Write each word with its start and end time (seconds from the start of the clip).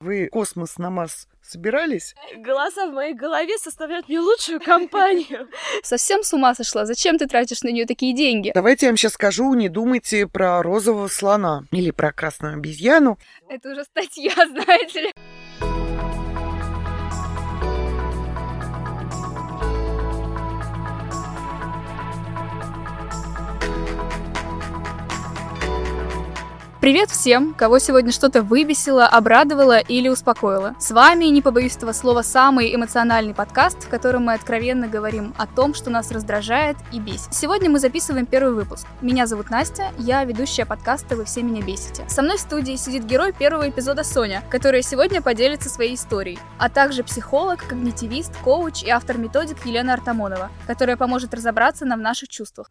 Вы 0.00 0.28
космос 0.28 0.78
на 0.78 0.88
Марс 0.88 1.28
собирались? 1.42 2.14
Голоса 2.38 2.86
в 2.86 2.94
моей 2.94 3.12
голове 3.12 3.58
составляют 3.58 4.08
мне 4.08 4.18
лучшую 4.18 4.58
компанию. 4.58 5.46
Совсем 5.82 6.22
с 6.22 6.32
ума 6.32 6.54
сошла? 6.54 6.86
Зачем 6.86 7.18
ты 7.18 7.26
тратишь 7.26 7.62
на 7.62 7.68
нее 7.68 7.84
такие 7.84 8.14
деньги? 8.14 8.50
Давайте 8.54 8.86
я 8.86 8.92
вам 8.92 8.96
сейчас 8.96 9.12
скажу, 9.12 9.52
не 9.52 9.68
думайте 9.68 10.26
про 10.26 10.62
розового 10.62 11.08
слона 11.08 11.64
или 11.70 11.90
про 11.90 12.12
красную 12.14 12.54
обезьяну. 12.54 13.18
Это 13.46 13.72
уже 13.72 13.84
статья, 13.84 14.32
знаете 14.46 15.00
ли. 15.02 15.12
Привет 26.80 27.10
всем, 27.10 27.52
кого 27.52 27.78
сегодня 27.78 28.10
что-то 28.10 28.42
выбесило, 28.42 29.06
обрадовало 29.06 29.80
или 29.80 30.08
успокоило. 30.08 30.74
С 30.78 30.92
вами, 30.92 31.26
не 31.26 31.42
побоюсь 31.42 31.76
этого 31.76 31.92
слова, 31.92 32.22
самый 32.22 32.74
эмоциональный 32.74 33.34
подкаст, 33.34 33.84
в 33.84 33.90
котором 33.90 34.24
мы 34.24 34.32
откровенно 34.32 34.88
говорим 34.88 35.34
о 35.36 35.46
том, 35.46 35.74
что 35.74 35.90
нас 35.90 36.10
раздражает 36.10 36.78
и 36.90 36.98
бесит. 36.98 37.34
Сегодня 37.34 37.68
мы 37.68 37.80
записываем 37.80 38.24
первый 38.24 38.54
выпуск. 38.54 38.86
Меня 39.02 39.26
зовут 39.26 39.50
Настя, 39.50 39.92
я 39.98 40.24
ведущая 40.24 40.64
подкаста 40.64 41.16
«Вы 41.16 41.26
все 41.26 41.42
меня 41.42 41.60
бесите». 41.60 42.08
Со 42.08 42.22
мной 42.22 42.38
в 42.38 42.40
студии 42.40 42.76
сидит 42.76 43.04
герой 43.04 43.34
первого 43.34 43.68
эпизода 43.68 44.02
Соня, 44.02 44.42
которая 44.48 44.80
сегодня 44.80 45.20
поделится 45.20 45.68
своей 45.68 45.96
историей, 45.96 46.38
а 46.56 46.70
также 46.70 47.04
психолог, 47.04 47.62
когнитивист, 47.68 48.34
коуч 48.38 48.84
и 48.84 48.88
автор 48.88 49.18
методик 49.18 49.66
Елена 49.66 49.92
Артамонова, 49.92 50.50
которая 50.66 50.96
поможет 50.96 51.34
разобраться 51.34 51.84
нам 51.84 51.98
в 51.98 52.02
наших 52.02 52.30
чувствах. 52.30 52.70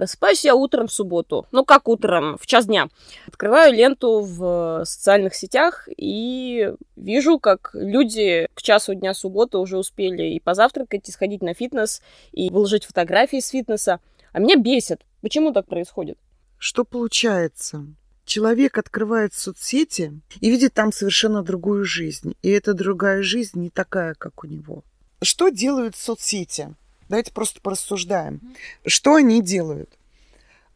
Просыпаюсь 0.00 0.46
я 0.46 0.54
утром 0.54 0.86
в 0.86 0.92
субботу. 0.94 1.46
Ну, 1.52 1.62
как 1.62 1.86
утром, 1.86 2.38
в 2.38 2.46
час 2.46 2.64
дня. 2.64 2.88
Открываю 3.26 3.74
ленту 3.74 4.20
в 4.22 4.82
социальных 4.86 5.34
сетях 5.34 5.90
и 5.94 6.72
вижу, 6.96 7.38
как 7.38 7.72
люди 7.74 8.48
к 8.54 8.62
часу 8.62 8.94
дня 8.94 9.12
субботы 9.12 9.58
уже 9.58 9.76
успели 9.76 10.22
и 10.22 10.40
позавтракать, 10.40 11.06
и 11.06 11.12
сходить 11.12 11.42
на 11.42 11.52
фитнес, 11.52 12.00
и 12.32 12.48
выложить 12.48 12.86
фотографии 12.86 13.40
с 13.40 13.48
фитнеса. 13.48 14.00
А 14.32 14.38
меня 14.38 14.56
бесит. 14.56 15.02
Почему 15.20 15.52
так 15.52 15.66
происходит? 15.66 16.16
Что 16.56 16.84
получается? 16.84 17.84
Человек 18.24 18.78
открывает 18.78 19.34
соцсети 19.34 20.18
и 20.40 20.50
видит 20.50 20.72
там 20.72 20.92
совершенно 20.92 21.42
другую 21.42 21.84
жизнь. 21.84 22.36
И 22.40 22.48
эта 22.48 22.72
другая 22.72 23.22
жизнь 23.22 23.60
не 23.60 23.68
такая, 23.68 24.14
как 24.14 24.44
у 24.44 24.46
него. 24.46 24.82
Что 25.20 25.50
делают 25.50 25.94
соцсети? 25.94 26.74
Давайте 27.10 27.32
просто 27.32 27.60
порассуждаем. 27.60 28.40
Что 28.86 29.16
они 29.16 29.42
делают? 29.42 29.98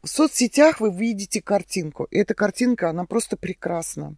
В 0.03 0.09
соцсетях 0.09 0.81
вы 0.81 0.93
видите 0.93 1.41
картинку. 1.41 2.09
И 2.11 2.19
эта 2.19 2.35
картинка, 2.35 2.91
она 2.91 3.05
просто 3.05 3.37
прекрасна. 3.37 4.17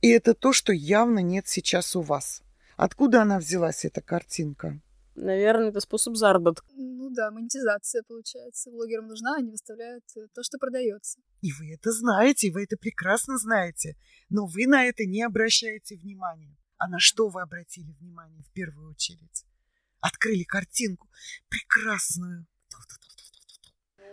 И 0.00 0.08
это 0.08 0.34
то, 0.34 0.52
что 0.52 0.72
явно 0.72 1.18
нет 1.18 1.48
сейчас 1.48 1.96
у 1.96 2.02
вас. 2.02 2.44
Откуда 2.76 3.22
она 3.22 3.40
взялась, 3.40 3.84
эта 3.84 4.00
картинка? 4.00 4.80
Наверное, 5.16 5.70
это 5.70 5.80
способ 5.80 6.14
заработка. 6.14 6.64
Ну 6.76 7.10
да, 7.10 7.32
монетизация 7.32 8.04
получается. 8.06 8.70
Блогерам 8.70 9.08
нужна, 9.08 9.34
они 9.34 9.50
выставляют 9.50 10.04
э, 10.14 10.28
то, 10.32 10.44
что 10.44 10.58
продается. 10.58 11.18
И 11.40 11.50
вы 11.50 11.74
это 11.74 11.90
знаете, 11.90 12.46
и 12.46 12.52
вы 12.52 12.62
это 12.62 12.76
прекрасно 12.76 13.38
знаете. 13.38 13.96
Но 14.28 14.46
вы 14.46 14.68
на 14.68 14.84
это 14.84 15.04
не 15.04 15.24
обращаете 15.24 15.96
внимания. 15.96 16.56
А 16.78 16.86
на 16.86 17.00
что 17.00 17.28
вы 17.28 17.42
обратили 17.42 17.92
внимание 17.98 18.44
в 18.44 18.52
первую 18.52 18.90
очередь? 18.90 19.44
Открыли 20.00 20.44
картинку 20.44 21.08
прекрасную. 21.48 22.46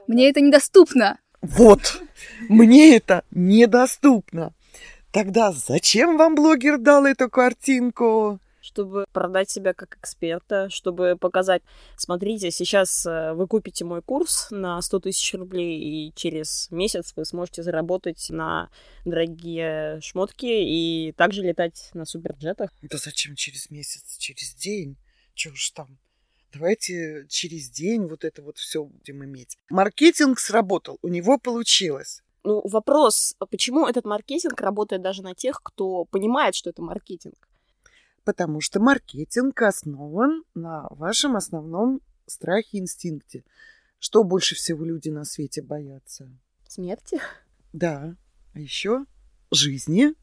Мне 0.08 0.30
это 0.30 0.42
недоступно. 0.42 1.20
Вот, 1.42 2.02
мне 2.50 2.96
это 2.96 3.24
недоступно. 3.32 4.54
Тогда 5.12 5.52
зачем 5.52 6.18
вам 6.18 6.36
блогер 6.36 6.78
дал 6.78 7.06
эту 7.06 7.30
картинку? 7.30 8.40
чтобы 8.64 9.06
продать 9.12 9.50
себя 9.50 9.74
как 9.74 9.98
эксперта, 9.98 10.70
чтобы 10.70 11.18
показать, 11.20 11.62
смотрите, 11.98 12.50
сейчас 12.50 13.06
э, 13.06 13.34
вы 13.34 13.46
купите 13.46 13.84
мой 13.84 14.02
курс 14.02 14.48
на 14.52 14.82
100 14.82 15.02
тысяч 15.02 15.34
рублей, 15.34 15.80
и 15.80 16.14
через 16.16 16.72
месяц 16.72 17.12
вы 17.18 17.26
сможете 17.26 17.62
заработать 17.62 18.26
на 18.30 18.70
дорогие 19.04 20.00
шмотки 20.02 20.46
и 20.46 21.12
также 21.12 21.42
летать 21.44 21.90
на 21.94 22.06
суперджетах. 22.06 22.72
Да 22.82 22.98
зачем 22.98 23.36
через 23.36 23.70
месяц? 23.70 24.18
Через 24.18 24.56
день? 24.56 24.96
Чего 25.34 25.56
ж 25.56 25.72
там? 25.72 25.98
Давайте 26.54 27.26
через 27.30 27.70
день 27.70 28.06
вот 28.08 28.24
это 28.24 28.44
вот 28.44 28.58
все 28.58 28.84
будем 28.84 29.24
иметь. 29.26 29.58
Маркетинг 29.70 30.40
сработал, 30.40 31.00
у 31.02 31.08
него 31.08 31.40
получилось. 31.40 32.22
Ну, 32.44 32.62
вопрос, 32.68 33.36
а 33.40 33.46
почему 33.46 33.88
этот 33.88 34.06
маркетинг 34.06 34.60
работает 34.62 35.02
даже 35.02 35.24
на 35.24 35.34
тех, 35.34 35.62
кто 35.64 36.06
понимает, 36.06 36.56
что 36.56 36.70
это 36.70 36.82
маркетинг? 36.82 37.48
Потому 38.24 38.62
что 38.62 38.80
маркетинг 38.80 39.62
основан 39.62 40.44
на 40.54 40.88
вашем 40.92 41.36
основном 41.36 42.02
страхе 42.28 42.78
и 42.78 42.80
инстинкте. 42.82 43.44
Что 44.00 44.24
больше 44.24 44.56
всего 44.56 44.84
люди 44.84 45.10
на 45.10 45.24
свете 45.24 45.62
боятся? 45.62 46.30
Смерти? 46.68 47.20
Да. 47.72 48.16
А 48.54 48.60
еще 48.60 49.06
жизни. 49.52 50.14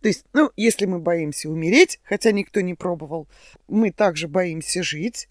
То 0.00 0.08
есть, 0.08 0.24
ну, 0.32 0.50
если 0.56 0.86
мы 0.86 0.98
боимся 0.98 1.48
умереть, 1.50 2.00
хотя 2.04 2.32
никто 2.32 2.60
не 2.60 2.74
пробовал, 2.74 3.28
мы 3.68 3.92
также 3.92 4.28
боимся 4.28 4.82
жить. 4.82 5.28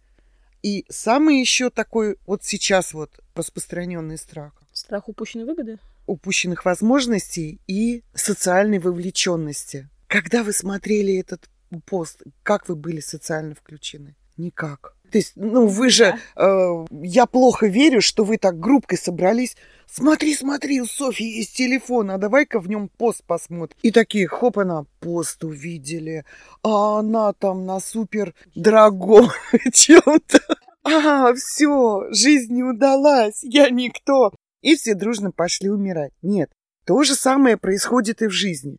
И 0.62 0.86
самый 0.90 1.40
еще 1.40 1.70
такой 1.70 2.18
вот 2.28 2.44
сейчас 2.44 2.94
вот 2.94 3.20
распространенный 3.34 4.18
страх. 4.18 4.54
Страх 4.74 5.10
упущенной 5.10 5.46
выгоды? 5.46 5.80
Упущенных 6.06 6.66
возможностей 6.66 7.60
и 7.68 8.04
социальной 8.14 8.80
вовлеченности. 8.80 9.90
Когда 10.08 10.44
вы 10.44 10.54
смотрели 10.54 11.18
этот 11.18 11.50
пост, 11.86 12.24
как 12.44 12.68
вы 12.68 12.76
были 12.76 13.00
социально 13.00 13.56
включены? 13.56 14.16
Никак. 14.38 14.96
То 15.12 15.18
есть, 15.18 15.34
ну, 15.36 15.68
вы 15.68 15.90
же... 15.90 16.16
Э, 16.36 16.86
я 17.02 17.26
плохо 17.26 17.68
верю, 17.68 18.02
что 18.02 18.24
вы 18.24 18.38
так 18.38 18.60
группкой 18.60 18.98
собрались. 18.98 19.56
Смотри, 19.88 20.36
смотри, 20.36 20.82
у 20.82 20.86
Софьи 20.86 21.38
есть 21.38 21.56
телефон, 21.56 22.12
а 22.12 22.18
давай-ка 22.18 22.60
в 22.60 22.70
нем 22.70 22.90
пост 22.90 23.24
посмотрим. 23.26 23.78
И 23.82 23.92
такие, 23.92 24.28
хоп, 24.28 24.60
она 24.60 24.86
пост 25.00 25.44
увидели, 25.44 26.26
а 26.64 27.00
она 27.00 27.34
там 27.34 27.66
на 27.66 27.80
супер 27.80 28.36
дорогом 28.56 29.30
чем-то. 29.74 30.40
А, 30.84 31.34
все, 31.34 32.06
жизнь 32.12 32.54
не 32.54 32.64
удалась, 32.64 33.40
я 33.44 33.70
никто. 33.70 34.34
И 34.62 34.76
все 34.76 34.94
дружно 34.94 35.32
пошли 35.32 35.70
умирать. 35.70 36.12
Нет, 36.22 36.52
то 36.86 37.04
же 37.04 37.16
самое 37.16 37.58
происходит 37.58 38.22
и 38.22 38.28
в 38.28 38.32
жизни 38.32 38.78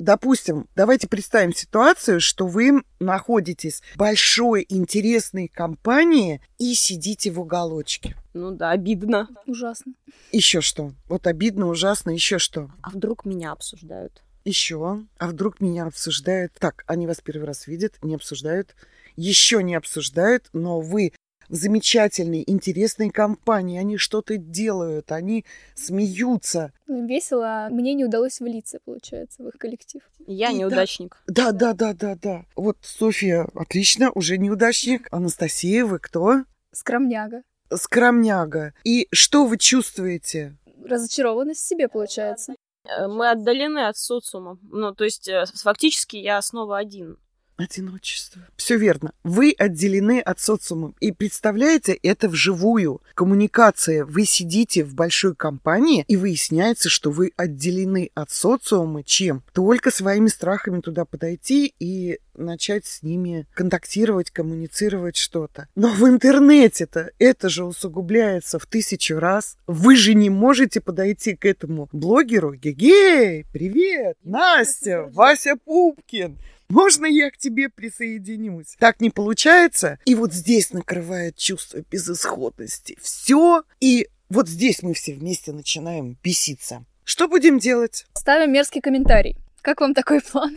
допустим, 0.00 0.66
давайте 0.74 1.06
представим 1.08 1.54
ситуацию, 1.54 2.20
что 2.20 2.46
вы 2.46 2.82
находитесь 2.98 3.82
в 3.94 3.98
большой 3.98 4.66
интересной 4.68 5.48
компании 5.48 6.40
и 6.58 6.74
сидите 6.74 7.30
в 7.30 7.40
уголочке. 7.40 8.16
Ну 8.34 8.50
да, 8.50 8.70
обидно. 8.70 9.28
Ужасно. 9.46 9.92
Еще 10.32 10.60
что? 10.60 10.92
Вот 11.08 11.26
обидно, 11.26 11.66
ужасно, 11.66 12.10
еще 12.10 12.38
что? 12.38 12.70
А 12.82 12.90
вдруг 12.90 13.24
меня 13.24 13.52
обсуждают? 13.52 14.22
Еще. 14.44 15.04
А 15.18 15.26
вдруг 15.28 15.60
меня 15.60 15.84
обсуждают? 15.84 16.52
Так, 16.58 16.82
они 16.86 17.06
вас 17.06 17.20
первый 17.22 17.44
раз 17.44 17.66
видят, 17.66 17.98
не 18.02 18.14
обсуждают. 18.14 18.74
Еще 19.16 19.62
не 19.62 19.74
обсуждают, 19.74 20.48
но 20.52 20.80
вы 20.80 21.12
в 21.50 21.54
замечательной, 21.54 22.44
интересной 22.46 23.10
компании. 23.10 23.78
Они 23.78 23.96
что-то 23.96 24.36
делают, 24.38 25.12
они 25.12 25.44
смеются. 25.74 26.72
Им 26.88 27.06
весело, 27.06 27.66
а 27.66 27.68
мне 27.68 27.94
не 27.94 28.04
удалось 28.04 28.40
влиться, 28.40 28.78
получается, 28.84 29.42
в 29.42 29.48
их 29.48 29.58
коллектив. 29.58 30.00
Я 30.26 30.50
И 30.50 30.54
неудачник. 30.54 31.22
Да, 31.26 31.52
да, 31.52 31.74
да, 31.74 31.92
да, 31.92 32.14
да. 32.14 32.44
Вот 32.56 32.78
Софья, 32.82 33.48
отлично, 33.54 34.10
уже 34.14 34.38
неудачник. 34.38 35.08
Анастасия, 35.10 35.84
вы 35.84 35.98
кто? 35.98 36.44
Скромняга. 36.72 37.42
Скромняга. 37.72 38.72
И 38.84 39.08
что 39.10 39.44
вы 39.44 39.58
чувствуете? 39.58 40.56
Разочарованность 40.84 41.60
в 41.60 41.66
себе, 41.66 41.88
получается. 41.88 42.54
Э, 42.84 43.08
мы 43.08 43.30
отдалены 43.30 43.86
от 43.86 43.96
социума. 43.96 44.58
Ну, 44.62 44.94
то 44.94 45.04
есть, 45.04 45.28
э, 45.28 45.44
фактически 45.62 46.16
я 46.16 46.40
снова 46.42 46.78
один. 46.78 47.18
Одиночество. 47.62 48.42
Все 48.56 48.76
верно. 48.76 49.12
Вы 49.22 49.54
отделены 49.56 50.20
от 50.20 50.40
социума. 50.40 50.94
И 51.00 51.12
представляете, 51.12 51.92
это 51.92 52.28
вживую. 52.28 53.02
Коммуникация. 53.14 54.04
Вы 54.04 54.24
сидите 54.24 54.84
в 54.84 54.94
большой 54.94 55.34
компании, 55.34 56.04
и 56.08 56.16
выясняется, 56.16 56.88
что 56.88 57.10
вы 57.10 57.32
отделены 57.36 58.10
от 58.14 58.30
социума 58.30 59.02
чем? 59.02 59.42
Только 59.52 59.90
своими 59.90 60.28
страхами 60.28 60.80
туда 60.80 61.04
подойти 61.04 61.74
и 61.78 62.18
начать 62.34 62.86
с 62.86 63.02
ними 63.02 63.46
контактировать, 63.54 64.30
коммуницировать 64.30 65.16
что-то. 65.16 65.68
Но 65.74 65.92
в 65.92 66.08
интернете-то 66.08 67.10
это 67.18 67.48
же 67.48 67.64
усугубляется 67.64 68.58
в 68.58 68.66
тысячу 68.66 69.18
раз. 69.18 69.56
Вы 69.66 69.96
же 69.96 70.14
не 70.14 70.30
можете 70.30 70.80
подойти 70.80 71.36
к 71.36 71.44
этому 71.44 71.88
блогеру. 71.92 72.54
Гегей, 72.54 73.44
привет, 73.52 74.16
Настя, 74.24 75.02
Вася 75.12 75.56
Пупкин. 75.64 76.38
Можно 76.70 77.06
я 77.06 77.32
к 77.32 77.36
тебе 77.36 77.68
присоединюсь? 77.68 78.76
Так 78.78 79.00
не 79.00 79.10
получается. 79.10 79.98
И 80.04 80.14
вот 80.14 80.32
здесь 80.32 80.72
накрывает 80.72 81.36
чувство 81.36 81.82
безысходности. 81.90 82.96
Все. 83.02 83.64
И 83.80 84.08
Вот 84.28 84.48
здесь 84.48 84.84
мы 84.84 84.94
все 84.94 85.14
вместе 85.14 85.52
начинаем 85.52 86.16
беситься. 86.22 86.84
Что 87.02 87.26
будем 87.26 87.58
делать? 87.58 88.06
Ставим 88.14 88.52
мерзкий 88.52 88.80
комментарий. 88.80 89.36
Как 89.62 89.80
вам 89.80 89.92
такой 89.94 90.20
план? 90.20 90.56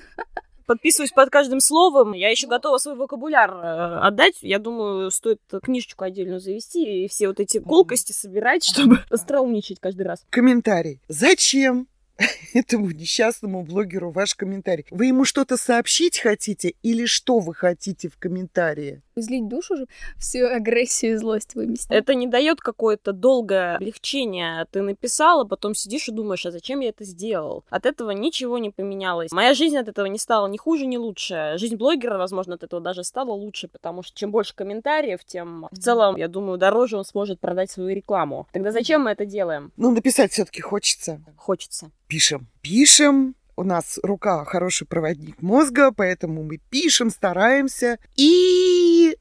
Подписываюсь 0.68 1.12
под 1.12 1.32
каждым 1.32 1.60
словом. 1.60 2.14
Я 2.14 2.30
еще 2.30 2.46
готова 2.46 2.78
свой 2.78 2.96
вокабуляр 2.96 3.50
э, 3.52 4.00
отдать. 4.02 4.36
Я 4.42 4.60
думаю, 4.60 5.10
стоит 5.10 5.42
книжечку 5.64 6.04
отдельно 6.04 6.40
завести 6.40 7.04
и 7.04 7.08
все 7.08 7.28
вот 7.28 7.40
эти 7.40 7.60
колкости 7.60 8.12
собирать, 8.12 8.64
чтобы 8.72 9.00
остроумничать 9.10 9.80
каждый 9.80 10.04
раз. 10.04 10.24
Комментарий. 10.30 11.02
Зачем 11.08 11.88
этому 12.54 12.92
несчастному 12.92 13.64
блогеру 13.64 14.12
ваш 14.12 14.36
комментарий. 14.36 14.86
Вы 14.90 15.08
ему 15.08 15.26
что-то 15.26 15.58
сообщить 15.58 16.20
хотите 16.20 16.76
или 16.82 17.06
что 17.06 17.40
вы 17.40 17.54
хотите 17.54 18.10
в 18.10 18.18
комментарии? 18.18 19.02
Излить 19.16 19.48
душу 19.48 19.76
же, 19.76 19.86
всю 20.18 20.48
агрессию 20.48 21.14
и 21.14 21.16
злость 21.18 21.56
выместить. 21.56 21.92
Это 21.92 22.16
не 22.16 22.28
дает 22.28 22.60
какое-то 22.60 23.14
долгое 23.14 23.76
облегчение. 23.76 24.66
Ты 24.72 24.82
написала, 24.82 25.44
потом 25.44 25.76
сидишь 25.76 26.08
и 26.10 26.12
думаешь, 26.12 26.46
а 26.46 26.52
зачем 26.52 26.80
я 26.80 26.90
это 26.90 27.04
сделал? 27.04 27.64
От 27.70 27.86
этого 27.86 28.12
ничего 28.12 28.58
не 28.58 28.70
поменялось. 28.70 29.32
Моя 29.32 29.54
жизнь 29.54 29.78
от 29.78 29.88
этого 29.88 30.08
не 30.08 30.18
стала 30.18 30.48
ни 30.48 30.58
хуже, 30.58 30.86
ни 30.86 30.98
лучше. 30.98 31.54
Жизнь 31.58 31.76
блогера, 31.76 32.18
возможно, 32.18 32.56
от 32.56 32.64
этого 32.64 32.82
даже 32.82 33.04
стала 33.04 33.32
лучше, 33.32 33.68
потому 33.68 34.04
что 34.04 34.18
чем 34.18 34.32
больше 34.32 34.56
комментариев, 34.56 35.24
тем 35.26 35.68
в 35.72 35.78
целом, 35.78 36.16
я 36.16 36.28
думаю, 36.28 36.58
дороже 36.58 36.98
он 36.98 37.06
сможет 37.06 37.40
продать 37.40 37.72
свою 37.72 37.96
рекламу. 37.96 38.48
Тогда 38.52 38.72
зачем 38.72 39.04
мы 39.04 39.12
это 39.12 39.26
делаем? 39.26 39.72
Ну, 39.78 39.92
написать 39.92 40.32
все-таки 40.32 40.62
хочется. 40.62 41.22
Хочется. 41.38 41.92
Пишем. 42.08 42.48
Пишем, 42.62 43.36
у 43.56 43.64
нас 43.64 44.00
рука 44.04 44.44
хороший 44.46 44.88
проводник 44.88 45.42
мозга, 45.42 45.92
поэтому 45.92 46.44
мы 46.44 46.58
пишем, 46.70 47.10
стараемся 47.10 47.98
и 48.16 49.18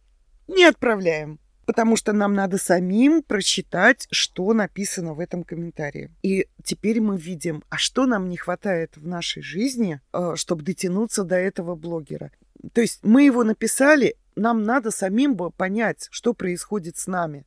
не 0.49 0.65
отправляем. 0.65 1.39
Потому 1.65 1.97
что 1.97 2.13
нам 2.13 2.35
надо 2.35 2.59
самим 2.59 3.23
прочитать, 3.23 4.09
что 4.11 4.53
написано 4.53 5.15
в 5.15 5.21
этом 5.21 5.45
комментарии. 5.45 6.11
И 6.23 6.49
теперь 6.65 7.01
мы 7.01 7.17
видим, 7.17 7.63
а 7.69 7.79
что 7.79 8.07
нам 8.07 8.29
не 8.29 8.37
хватает 8.37 8.97
в 8.97 9.07
нашей 9.07 9.43
жизни, 9.43 10.01
э, 10.13 10.33
чтобы 10.35 10.65
дотянуться 10.65 11.23
до 11.23 11.37
этого 11.37 11.77
блогера. 11.77 12.33
То 12.73 12.81
есть 12.81 13.01
мы 13.05 13.25
его 13.25 13.45
написали, 13.45 14.17
нам 14.35 14.65
надо 14.65 14.91
самим 14.91 15.37
бы 15.37 15.51
понять, 15.51 16.09
что 16.11 16.35
происходит 16.35 16.97
с 16.97 17.07
нами. 17.07 17.45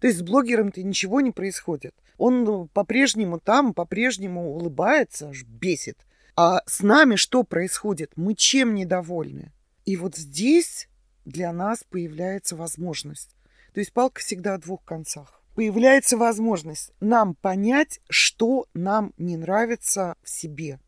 То 0.00 0.06
есть 0.06 0.20
с 0.20 0.22
блогером-то 0.22 0.82
ничего 0.82 1.20
не 1.20 1.32
происходит. 1.32 1.94
Он 2.16 2.44
ну, 2.44 2.66
по-прежнему 2.66 3.40
там, 3.40 3.74
по-прежнему 3.74 4.52
улыбается, 4.52 5.30
аж 5.30 5.44
бесит. 5.44 5.98
А 6.40 6.62
с 6.66 6.84
нами 6.84 7.16
что 7.16 7.42
происходит? 7.42 8.12
Мы 8.14 8.36
чем 8.36 8.76
недовольны? 8.76 9.50
И 9.84 9.96
вот 9.96 10.14
здесь 10.14 10.88
для 11.24 11.52
нас 11.52 11.82
появляется 11.82 12.54
возможность. 12.54 13.34
То 13.74 13.80
есть 13.80 13.92
палка 13.92 14.20
всегда 14.20 14.54
о 14.54 14.58
двух 14.58 14.84
концах. 14.84 15.42
Появляется 15.56 16.16
возможность 16.16 16.92
нам 17.00 17.34
понять, 17.34 17.98
что 18.08 18.66
нам 18.72 19.12
не 19.18 19.36
нравится 19.36 20.14
в 20.22 20.30
себе. 20.30 20.78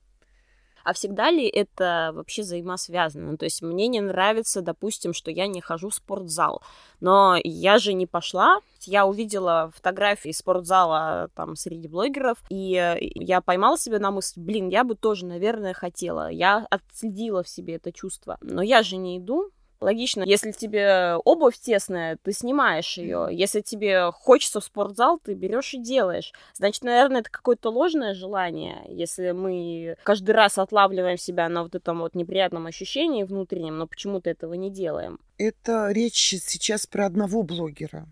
А 0.90 0.92
всегда 0.92 1.30
ли 1.30 1.46
это 1.46 2.10
вообще 2.14 2.42
взаимосвязано? 2.42 3.30
Ну, 3.30 3.36
то 3.36 3.44
есть 3.44 3.62
мне 3.62 3.86
не 3.86 4.00
нравится, 4.00 4.60
допустим, 4.60 5.14
что 5.14 5.30
я 5.30 5.46
не 5.46 5.60
хожу 5.60 5.90
в 5.90 5.94
спортзал, 5.94 6.62
но 6.98 7.36
я 7.44 7.78
же 7.78 7.92
не 7.92 8.06
пошла, 8.06 8.58
я 8.86 9.06
увидела 9.06 9.70
фотографии 9.72 10.32
спортзала 10.32 11.30
там 11.36 11.54
среди 11.54 11.86
блогеров, 11.86 12.38
и 12.48 12.74
э, 12.74 12.96
я 13.14 13.40
поймала 13.40 13.78
себя 13.78 14.00
на 14.00 14.10
мысль, 14.10 14.40
блин, 14.40 14.68
я 14.68 14.82
бы 14.82 14.96
тоже, 14.96 15.26
наверное, 15.26 15.74
хотела. 15.74 16.28
Я 16.28 16.66
отследила 16.70 17.44
в 17.44 17.48
себе 17.48 17.76
это 17.76 17.92
чувство. 17.92 18.36
Но 18.40 18.60
я 18.60 18.82
же 18.82 18.96
не 18.96 19.18
иду, 19.18 19.52
Логично, 19.80 20.22
если 20.24 20.52
тебе 20.52 21.16
обувь 21.24 21.58
тесная, 21.58 22.18
ты 22.22 22.32
снимаешь 22.32 22.98
ее. 22.98 23.28
Если 23.30 23.62
тебе 23.62 24.10
хочется 24.12 24.60
в 24.60 24.64
спортзал, 24.64 25.18
ты 25.18 25.32
берешь 25.32 25.72
и 25.72 25.78
делаешь. 25.78 26.34
Значит, 26.54 26.84
наверное, 26.84 27.22
это 27.22 27.30
какое-то 27.30 27.70
ложное 27.70 28.12
желание, 28.12 28.84
если 28.88 29.30
мы 29.30 29.96
каждый 30.02 30.32
раз 30.32 30.58
отлавливаем 30.58 31.16
себя 31.16 31.48
на 31.48 31.62
вот 31.62 31.74
этом 31.74 32.00
вот 32.00 32.14
неприятном 32.14 32.66
ощущении 32.66 33.22
внутреннем, 33.22 33.78
но 33.78 33.86
почему-то 33.86 34.28
этого 34.28 34.52
не 34.52 34.70
делаем. 34.70 35.18
Это 35.38 35.90
речь 35.90 36.34
сейчас 36.42 36.86
про 36.86 37.06
одного 37.06 37.42
блогера. 37.42 38.06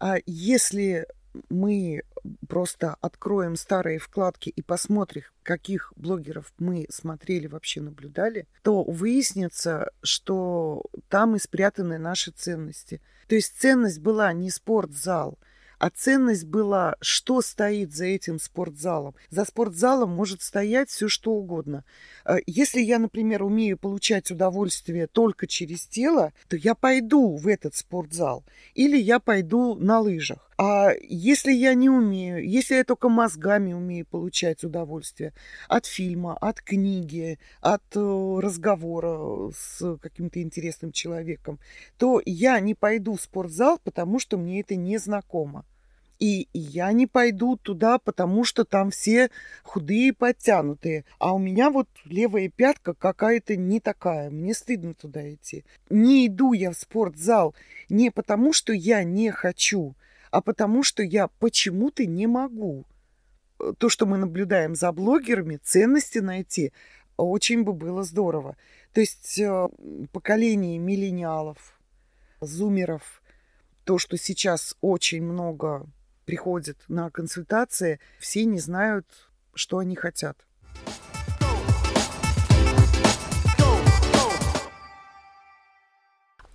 А 0.00 0.16
если 0.26 1.06
мы 1.48 2.02
просто 2.48 2.96
откроем 3.00 3.56
старые 3.56 3.98
вкладки 3.98 4.48
и 4.50 4.62
посмотрим, 4.62 5.24
каких 5.42 5.92
блогеров 5.96 6.52
мы 6.58 6.86
смотрели, 6.90 7.46
вообще 7.46 7.80
наблюдали, 7.80 8.46
то 8.62 8.84
выяснится, 8.84 9.90
что 10.02 10.82
там 11.08 11.36
и 11.36 11.38
спрятаны 11.38 11.98
наши 11.98 12.30
ценности. 12.30 13.00
То 13.28 13.34
есть 13.34 13.58
ценность 13.58 14.00
была 14.00 14.32
не 14.32 14.50
спортзал, 14.50 15.38
а 15.82 15.90
ценность 15.90 16.44
была, 16.44 16.94
что 17.00 17.40
стоит 17.40 17.92
за 17.92 18.04
этим 18.04 18.38
спортзалом. 18.38 19.16
За 19.30 19.44
спортзалом 19.44 20.10
может 20.10 20.40
стоять 20.40 20.90
все 20.90 21.08
что 21.08 21.32
угодно. 21.32 21.84
Э, 22.24 22.36
если 22.46 22.80
я, 22.80 23.00
например, 23.00 23.42
умею 23.42 23.76
получать 23.76 24.30
удовольствие 24.30 25.08
только 25.08 25.48
через 25.48 25.86
тело, 25.86 26.32
то 26.48 26.54
я 26.54 26.76
пойду 26.76 27.34
в 27.36 27.48
этот 27.48 27.74
спортзал 27.74 28.44
или 28.74 28.96
я 28.96 29.18
пойду 29.18 29.74
на 29.74 29.98
лыжах. 29.98 30.51
А 30.64 30.92
если 31.00 31.50
я 31.50 31.74
не 31.74 31.90
умею, 31.90 32.48
если 32.48 32.76
я 32.76 32.84
только 32.84 33.08
мозгами 33.08 33.72
умею 33.72 34.06
получать 34.06 34.62
удовольствие 34.62 35.32
от 35.66 35.86
фильма, 35.86 36.36
от 36.36 36.62
книги, 36.62 37.40
от 37.60 37.82
э, 37.96 38.38
разговора 38.40 39.50
с 39.50 39.98
каким-то 40.00 40.40
интересным 40.40 40.92
человеком, 40.92 41.58
то 41.98 42.22
я 42.24 42.60
не 42.60 42.76
пойду 42.76 43.16
в 43.16 43.20
спортзал, 43.20 43.80
потому 43.82 44.20
что 44.20 44.38
мне 44.38 44.60
это 44.60 44.76
не 44.76 44.98
знакомо. 44.98 45.64
И 46.20 46.46
я 46.52 46.92
не 46.92 47.08
пойду 47.08 47.56
туда, 47.56 47.98
потому 47.98 48.44
что 48.44 48.64
там 48.64 48.92
все 48.92 49.30
худые 49.64 50.12
подтянутые. 50.12 51.04
А 51.18 51.34
у 51.34 51.38
меня 51.40 51.70
вот 51.70 51.88
левая 52.04 52.48
пятка 52.48 52.94
какая-то 52.94 53.56
не 53.56 53.80
такая. 53.80 54.30
Мне 54.30 54.54
стыдно 54.54 54.94
туда 54.94 55.28
идти. 55.28 55.64
Не 55.90 56.28
иду 56.28 56.52
я 56.52 56.70
в 56.70 56.74
спортзал 56.74 57.56
не 57.88 58.10
потому, 58.10 58.52
что 58.52 58.72
я 58.72 59.02
не 59.02 59.32
хочу, 59.32 59.96
а 60.32 60.40
потому, 60.40 60.82
что 60.82 61.02
я 61.02 61.28
почему-то 61.28 62.06
не 62.06 62.26
могу. 62.26 62.86
То, 63.78 63.88
что 63.88 64.06
мы 64.06 64.16
наблюдаем 64.16 64.74
за 64.74 64.90
блогерами, 64.90 65.60
ценности 65.62 66.18
найти 66.18 66.72
очень 67.18 67.62
бы 67.62 67.74
было 67.74 68.02
здорово. 68.02 68.56
То 68.92 69.00
есть 69.00 69.38
э, 69.38 69.68
поколение 70.10 70.78
миллениалов, 70.78 71.78
зумеров, 72.40 73.22
то, 73.84 73.98
что 73.98 74.16
сейчас 74.16 74.74
очень 74.80 75.22
много 75.22 75.86
приходят 76.24 76.78
на 76.88 77.10
консультации, 77.10 78.00
все 78.18 78.44
не 78.46 78.58
знают, 78.58 79.06
что 79.54 79.78
они 79.78 79.94
хотят. 79.94 80.38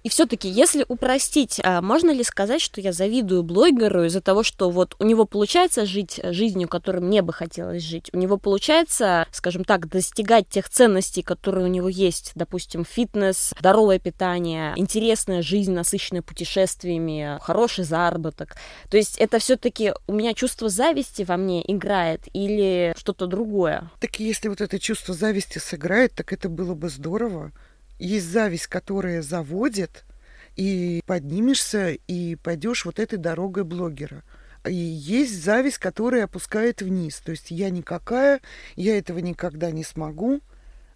И 0.08 0.10
все-таки, 0.10 0.48
если 0.48 0.86
упростить, 0.88 1.60
а, 1.66 1.82
можно 1.82 2.12
ли 2.12 2.24
сказать, 2.24 2.62
что 2.62 2.80
я 2.80 2.94
завидую 2.94 3.44
блогеру 3.44 4.06
из-за 4.06 4.22
того, 4.22 4.42
что 4.42 4.70
вот 4.70 4.96
у 5.00 5.04
него 5.04 5.26
получается 5.26 5.86
жить 5.86 6.22
жизнью, 6.24 6.70
которой 6.70 7.00
мне 7.00 7.22
бы 7.22 7.34
хотелось 7.34 7.84
жить, 7.84 8.10
у 8.14 8.18
него 8.18 8.38
получается, 8.38 9.28
скажем 9.34 9.66
так, 9.66 9.90
достигать 9.90 10.48
тех 10.48 10.70
ценностей, 10.70 11.24
которые 11.24 11.66
у 11.66 11.68
него 11.68 11.90
есть, 11.90 12.32
допустим, 12.36 12.86
фитнес, 12.86 13.54
здоровое 13.60 14.00
питание, 14.00 14.72
интересная 14.78 15.42
жизнь, 15.42 15.74
насыщенная 15.74 16.22
путешествиями, 16.22 17.38
хороший 17.42 17.84
заработок. 17.84 18.56
То 18.90 18.96
есть 18.96 19.18
это 19.18 19.40
все-таки 19.40 19.92
у 20.08 20.14
меня 20.14 20.34
чувство 20.34 20.70
зависти 20.70 21.24
во 21.24 21.36
мне 21.36 21.70
играет 21.70 22.22
или 22.32 22.94
что-то 22.98 23.28
другое? 23.28 23.92
Так 24.00 24.22
если 24.22 24.48
вот 24.48 24.62
это 24.62 24.80
чувство 24.80 25.14
зависти 25.14 25.58
сыграет, 25.58 26.14
так 26.14 26.32
это 26.32 26.48
было 26.48 26.76
бы 26.76 26.88
здорово 26.88 27.52
есть 28.00 28.28
зависть, 28.28 28.68
которая 28.68 29.22
заводит, 29.22 30.06
и 30.56 31.02
поднимешься, 31.06 31.92
и 31.92 32.36
пойдешь 32.36 32.86
вот 32.86 33.00
этой 33.00 33.18
дорогой 33.18 33.64
блогера. 33.64 34.24
И 34.66 34.74
есть 34.74 35.42
зависть, 35.44 35.78
которая 35.78 36.26
опускает 36.26 36.82
вниз. 36.82 37.18
То 37.18 37.32
есть 37.32 37.52
я 37.52 37.70
никакая, 37.70 38.42
я 38.76 38.98
этого 38.98 39.20
никогда 39.20 39.72
не 39.72 39.84
смогу. 39.84 40.42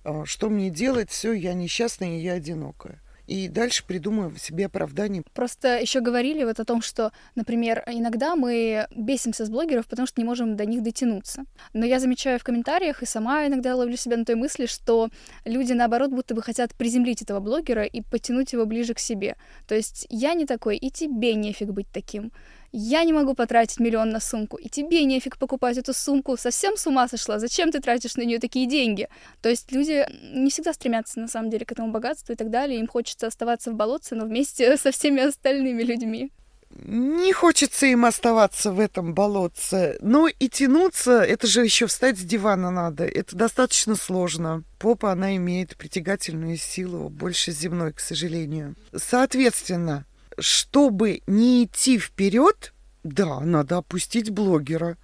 А, 0.04 0.26
что 0.26 0.50
мне 0.50 0.70
делать? 0.70 1.10
Все, 1.12 1.32
я 1.34 1.54
несчастная, 1.54 2.18
и 2.18 2.22
я 2.22 2.34
одинокая 2.34 3.00
и 3.28 3.48
дальше 3.48 3.86
придумаем 3.86 4.36
себе 4.38 4.66
оправдание. 4.66 5.24
Просто 5.34 5.80
еще 5.80 6.00
говорили 6.02 6.44
вот 6.44 6.60
о 6.60 6.66
том, 6.66 6.82
что, 6.82 7.12
например, 7.36 7.84
иногда 7.88 8.36
мы 8.36 8.88
бесимся 8.96 9.46
с 9.46 9.50
блогеров, 9.50 9.88
потому 9.88 10.08
что 10.08 10.20
не 10.20 10.26
можем 10.26 10.56
до 10.56 10.66
них 10.66 10.84
дотянуться. 10.84 11.44
Но 11.74 11.86
я 11.86 12.00
замечаю 12.00 12.40
в 12.40 12.44
комментариях 12.44 13.04
и 13.04 13.06
сама 13.06 13.48
иногда 13.48 13.76
ловлю 13.76 13.98
себя 13.98 14.18
на 14.18 14.26
той 14.26 14.36
мысли, 14.36 14.66
что 14.66 15.10
люди, 15.46 15.74
наоборот, 15.74 16.12
будто 16.12 16.36
бы 16.36 16.42
хотят 16.42 16.74
приземлить 16.76 17.22
этого 17.22 17.40
блогера 17.40 17.84
и 17.84 18.02
потянуть 18.02 18.54
его 18.54 18.66
ближе 18.66 18.94
к 18.94 19.00
себе. 19.00 19.36
То 19.68 19.76
есть 19.76 20.08
я 20.10 20.34
не 20.34 20.46
такой, 20.46 20.78
и 20.78 20.90
тебе 20.92 21.36
нефиг 21.36 21.70
быть 21.70 21.88
таким 21.92 22.32
я 22.72 23.04
не 23.04 23.14
могу 23.14 23.34
потратить 23.34 23.80
миллион 23.80 24.10
на 24.10 24.20
сумку, 24.20 24.58
и 24.58 24.70
тебе 24.70 25.04
нефиг 25.04 25.38
покупать 25.38 25.78
эту 25.78 25.94
сумку, 25.94 26.38
совсем 26.38 26.78
с 26.78 26.88
ума 26.88 27.08
сошла, 27.08 27.40
зачем 27.40 27.72
ты 27.72 27.82
тратишь 27.82 28.16
на 28.16 28.22
нее 28.22 28.40
такие 28.40 28.66
деньги? 28.68 29.10
То 29.42 29.50
есть 29.50 29.72
люди 29.72 30.06
не 30.34 30.50
всегда 30.50 30.74
стремятся, 30.74 31.20
на 31.20 31.28
самом 31.28 31.50
деле, 31.50 31.66
к 31.66 31.72
этому 31.72 31.92
богатству 31.92 32.34
и 32.34 32.36
так 32.36 32.50
далее, 32.50 32.80
им 32.80 32.88
хочется 32.88 33.28
оставаться 33.28 33.72
в 33.72 33.76
болотце, 33.76 34.16
но 34.16 34.26
вместе 34.26 34.78
со 34.82 34.92
всеми 34.92 35.22
остальными 35.22 35.84
людьми. 35.84 36.32
не 36.70 37.34
хочется 37.34 37.88
им 37.88 38.06
оставаться 38.06 38.72
в 38.72 38.80
этом 38.80 39.14
болотце. 39.14 39.98
Но 40.00 40.28
и 40.28 40.48
тянуться, 40.48 41.22
это 41.22 41.48
же 41.48 41.64
еще 41.66 41.88
встать 41.88 42.18
с 42.18 42.22
дивана 42.22 42.72
надо. 42.72 43.04
Это 43.06 43.36
достаточно 43.36 43.96
сложно. 43.96 44.64
Попа, 44.80 45.12
она 45.12 45.36
имеет 45.36 45.76
притягательную 45.76 46.56
силу, 46.58 47.10
больше 47.10 47.52
земной, 47.52 47.92
к 47.92 48.00
сожалению. 48.00 48.76
Соответственно, 48.96 50.06
чтобы 50.42 51.22
не 51.28 51.66
идти 51.66 51.98
вперед, 51.98 52.74
да, 53.04 53.40
надо 53.40 53.78
опустить 53.78 54.30
блогера. 54.30 54.98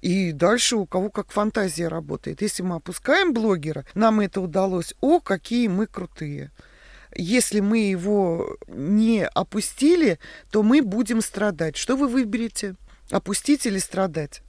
И 0.00 0.32
дальше 0.32 0.76
у 0.76 0.86
кого 0.86 1.10
как 1.10 1.30
фантазия 1.30 1.88
работает. 1.88 2.42
Если 2.42 2.62
мы 2.62 2.76
опускаем 2.76 3.32
блогера, 3.32 3.86
нам 3.94 4.20
это 4.20 4.40
удалось. 4.40 4.94
О, 5.00 5.20
какие 5.20 5.68
мы 5.68 5.86
крутые. 5.86 6.50
Если 7.14 7.60
мы 7.60 7.78
его 7.78 8.56
не 8.66 9.24
опустили, 9.24 10.18
то 10.50 10.62
мы 10.62 10.82
будем 10.82 11.20
страдать. 11.20 11.76
Что 11.76 11.96
вы 11.96 12.08
выберете? 12.08 12.74
Опустить 13.10 13.66
или 13.66 13.78
страдать? 13.78 14.42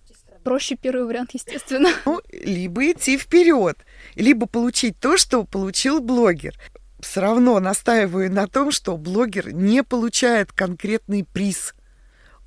Проще 0.43 0.75
первый 0.75 1.05
вариант, 1.05 1.31
естественно. 1.33 1.89
Ну, 2.05 2.21
либо 2.31 2.91
идти 2.91 3.17
вперед, 3.17 3.77
либо 4.15 4.45
получить 4.45 4.99
то, 4.99 5.17
что 5.17 5.45
получил 5.45 6.01
блогер. 6.01 6.59
Все 7.03 7.19
равно 7.19 7.59
настаиваю 7.59 8.31
на 8.31 8.47
том, 8.47 8.71
что 8.71 8.95
блогер 8.95 9.53
не 9.53 9.83
получает 9.83 10.53
конкретный 10.53 11.25
приз– 11.25 11.75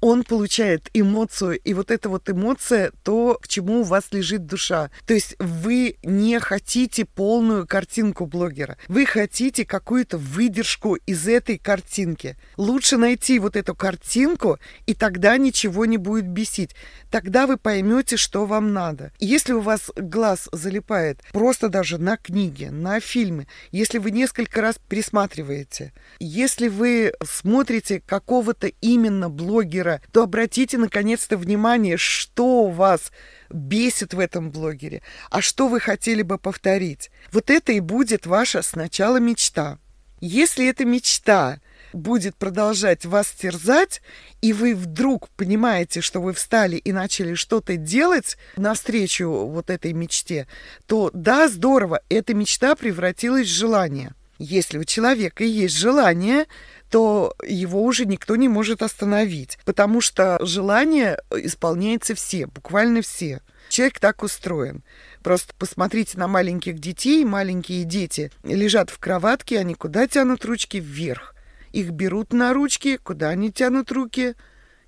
он 0.01 0.25
получает 0.25 0.89
эмоцию, 0.93 1.59
и 1.59 1.75
вот 1.75 1.91
эта 1.91 2.09
вот 2.09 2.29
эмоция, 2.29 2.93
то, 3.03 3.39
к 3.41 3.49
чему 3.49 3.81
у 3.81 3.85
вас 3.85 4.05
лежит 4.13 4.47
душа. 4.47 4.91
То 5.07 5.15
есть 5.15 5.37
вы 5.39 5.97
не 6.03 6.39
хотите 6.39 7.05
полную 7.05 7.67
картинку 7.67 8.27
блогера, 8.27 8.77
вы 8.89 9.07
хотите 9.07 9.65
какую-то 9.65 10.19
выдержку 10.19 10.95
из 10.95 11.27
этой 11.27 11.59
картинки. 11.59 12.37
Лучше 12.57 12.97
найти 12.97 13.39
вот 13.39 13.57
эту 13.57 13.75
картинку, 13.75 14.59
и 14.87 14.95
тогда 14.95 15.37
ничего 15.37 15.87
не 15.87 15.97
будет 15.97 16.27
бесить. 16.27 16.75
Тогда 17.11 17.47
вы 17.47 17.57
поймете, 17.57 18.17
что 18.17 18.47
вам 18.47 18.73
надо. 18.73 19.13
Если 19.19 19.53
у 19.53 19.61
вас 19.61 19.91
глаз 19.97 20.49
залипает 20.53 21.21
просто 21.33 21.69
даже 21.69 21.99
на 21.99 22.17
книге, 22.17 22.71
на 22.71 23.01
фильмы, 23.01 23.47
если 23.73 23.99
вы 23.99 24.11
несколько 24.11 24.61
раз 24.61 24.77
пересматриваете, 24.89 25.93
если 26.19 26.69
вы 26.69 27.13
смотрите 27.25 28.01
какого-то 28.01 28.67
именно 28.81 29.31
блогера, 29.31 29.86
блогера, 29.87 30.01
то 30.13 30.23
обратите 30.23 30.79
наконец-то 30.79 31.37
внимание, 31.37 31.97
что 31.97 32.65
у 32.65 32.71
вас 32.71 33.13
бесит 33.51 34.15
в 34.15 34.19
этом 34.19 34.51
блогере, 34.51 35.03
а 35.31 35.41
что 35.41 35.69
вы 35.69 35.81
хотели 35.81 36.23
бы 36.23 36.39
повторить. 36.39 37.11
Вот 37.33 37.51
это 37.51 37.73
и 37.73 37.81
будет 37.81 38.27
ваша 38.27 38.63
сначала 38.63 39.19
мечта. 39.19 39.79
Если 40.21 40.67
эта 40.69 40.85
мечта 40.85 41.61
будет 41.93 42.37
продолжать 42.37 43.05
вас 43.05 43.31
терзать, 43.31 44.03
и 44.43 44.53
вы 44.53 44.75
вдруг 44.75 45.29
понимаете, 45.37 46.01
что 46.01 46.21
вы 46.21 46.33
встали 46.33 46.77
и 46.77 46.93
начали 46.93 47.35
что-то 47.35 47.77
делать 47.77 48.37
навстречу 48.57 49.29
вот 49.29 49.71
этой 49.71 49.93
мечте, 49.93 50.47
то 50.87 51.11
да, 51.13 51.49
здорово, 51.49 52.01
эта 52.09 52.35
мечта 52.35 52.75
превратилась 52.75 53.47
в 53.47 53.55
желание. 53.55 54.13
Если 54.39 54.79
у 54.79 54.85
человека 54.85 55.45
есть 55.45 55.77
желание, 55.77 56.47
то 56.91 57.35
его 57.47 57.83
уже 57.83 58.07
никто 58.07 58.37
не 58.37 58.49
может 58.49 58.83
остановить, 58.83 59.59
потому 59.65 60.01
что 60.01 60.39
желание 60.45 61.19
исполняется 61.31 62.15
все, 62.15 62.47
буквально 62.47 63.03
все. 63.03 63.41
Человек 63.69 63.99
так 63.99 64.23
устроен. 64.23 64.85
Просто 65.23 65.53
посмотрите 65.59 66.19
на 66.19 66.29
маленьких 66.29 66.79
детей. 66.79 67.25
Маленькие 67.25 67.85
дети 67.85 68.31
лежат 68.45 68.91
в 68.91 68.99
кроватке, 68.99 69.59
они 69.59 69.75
куда 69.75 70.07
тянут 70.07 70.45
ручки? 70.45 70.77
Вверх. 70.77 71.35
Их 71.73 71.91
берут 71.91 72.33
на 72.33 72.53
ручки, 72.53 72.97
куда 72.97 73.31
они 73.31 73.51
тянут 73.51 73.91
руки? 73.91 74.35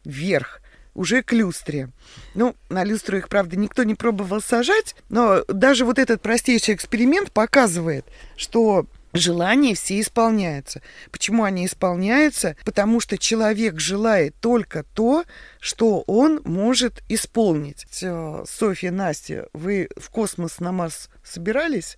Вверх 0.04 0.60
уже 0.98 1.22
к 1.22 1.32
люстре. 1.32 1.90
Ну, 2.34 2.56
на 2.70 2.82
люстру 2.82 3.18
их, 3.18 3.28
правда, 3.28 3.56
никто 3.56 3.84
не 3.84 3.94
пробовал 3.94 4.40
сажать, 4.40 4.96
но 5.08 5.44
даже 5.46 5.84
вот 5.84 5.98
этот 5.98 6.20
простейший 6.20 6.74
эксперимент 6.74 7.30
показывает, 7.30 8.04
что 8.36 8.86
желания 9.12 9.74
все 9.74 10.00
исполняются. 10.00 10.82
Почему 11.10 11.44
они 11.44 11.66
исполняются? 11.66 12.56
Потому 12.64 13.00
что 13.00 13.18
человек 13.18 13.80
желает 13.80 14.34
только 14.40 14.84
то, 14.94 15.24
что 15.60 16.02
он 16.06 16.40
может 16.44 17.02
исполнить. 17.08 17.86
Софья, 17.90 18.90
Настя, 18.90 19.48
вы 19.52 19.88
в 19.96 20.10
космос 20.10 20.60
на 20.60 20.72
Марс 20.72 21.08
собирались? 21.24 21.96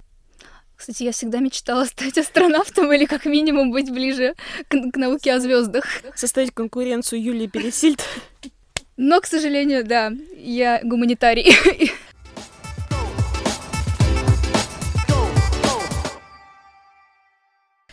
Кстати, 0.77 1.03
я 1.03 1.13
всегда 1.13 1.41
мечтала 1.41 1.85
стать 1.85 2.17
астронавтом 2.17 2.91
или 2.93 3.05
как 3.05 3.27
минимум 3.27 3.71
быть 3.71 3.91
ближе 3.91 4.35
к, 4.67 4.91
к 4.93 4.97
науке 4.97 5.35
о 5.35 5.41
звездах. 5.41 5.85
Составить 6.15 6.55
конкуренцию 6.55 7.23
Юлии 7.23 7.49
Пересильд. 7.49 8.03
Но, 8.97 9.21
к 9.21 9.27
сожалению, 9.27 9.85
да, 9.85 10.11
я 10.37 10.81
гуманитарий. 10.83 11.55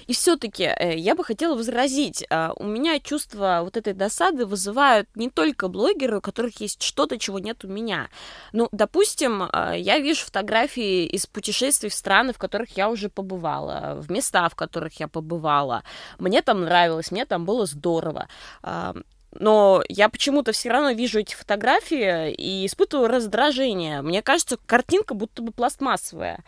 И 0.07 0.13
все-таки 0.13 0.63
э, 0.63 0.97
я 0.97 1.15
бы 1.15 1.23
хотела 1.23 1.55
возразить, 1.55 2.25
а, 2.29 2.53
у 2.55 2.63
меня 2.63 2.99
чувство 2.99 3.59
вот 3.63 3.77
этой 3.77 3.93
досады 3.93 4.45
вызывают 4.45 5.07
не 5.15 5.29
только 5.29 5.67
блогеры, 5.67 6.17
у 6.17 6.21
которых 6.21 6.61
есть 6.61 6.81
что-то, 6.81 7.19
чего 7.19 7.39
нет 7.39 7.63
у 7.65 7.67
меня. 7.67 8.09
Ну, 8.53 8.69
допустим, 8.71 9.43
а, 9.51 9.73
я 9.73 9.99
вижу 9.99 10.25
фотографии 10.25 11.05
из 11.05 11.25
путешествий 11.25 11.89
в 11.89 11.93
страны, 11.93 12.33
в 12.33 12.37
которых 12.37 12.77
я 12.77 12.89
уже 12.89 13.09
побывала, 13.09 13.95
в 14.01 14.09
места, 14.09 14.47
в 14.49 14.55
которых 14.55 14.99
я 14.99 15.07
побывала. 15.07 15.83
Мне 16.19 16.41
там 16.41 16.61
нравилось, 16.61 17.11
мне 17.11 17.25
там 17.25 17.45
было 17.45 17.65
здорово 17.65 18.27
а, 18.63 18.95
но 19.39 19.83
я 19.89 20.09
почему-то 20.09 20.51
все 20.51 20.69
равно 20.69 20.91
вижу 20.91 21.19
эти 21.19 21.35
фотографии 21.35 22.31
и 22.31 22.65
испытываю 22.65 23.07
раздражение. 23.07 24.01
Мне 24.01 24.21
кажется, 24.21 24.57
картинка 24.65 25.13
будто 25.13 25.41
бы 25.41 25.51
пластмассовая. 25.51 26.43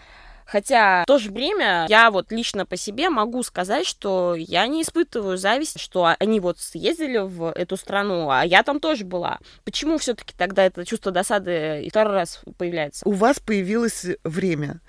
Хотя 0.52 1.04
в 1.04 1.06
то 1.06 1.20
же 1.20 1.32
время 1.32 1.86
я 1.90 2.10
вот 2.10 2.32
лично 2.32 2.66
по 2.66 2.76
себе 2.76 3.10
могу 3.10 3.44
сказать, 3.44 3.86
что 3.86 4.34
я 4.36 4.66
не 4.66 4.82
испытываю 4.82 5.38
зависть, 5.38 5.80
что 5.80 6.16
они 6.18 6.40
вот 6.40 6.60
съездили 6.60 7.20
в 7.20 7.52
эту 7.52 7.78
страну, 7.78 8.32
а 8.32 8.44
я 8.44 8.64
там 8.64 8.80
тоже 8.80 9.06
была. 9.06 9.38
Почему 9.64 10.00
все-таки 10.00 10.34
тогда 10.36 10.66
это 10.66 10.86
чувство 10.86 11.12
досады 11.12 11.84
и 11.84 11.90
второй 11.92 12.14
раз 12.14 12.42
появляется? 12.58 13.08
У 13.08 13.12
вас 13.12 13.40
появилось 13.40 14.08
время 14.24 14.82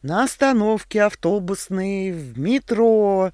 на 0.00 0.24
остановке 0.24 1.02
автобусной, 1.02 2.10
в 2.12 2.38
метро, 2.38 3.32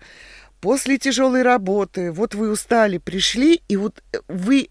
после 0.60 0.98
тяжелой 0.98 1.42
работы. 1.42 2.10
Вот 2.10 2.34
вы 2.34 2.50
устали, 2.50 2.98
пришли, 2.98 3.62
и 3.68 3.76
вот 3.76 4.02
вы 4.26 4.70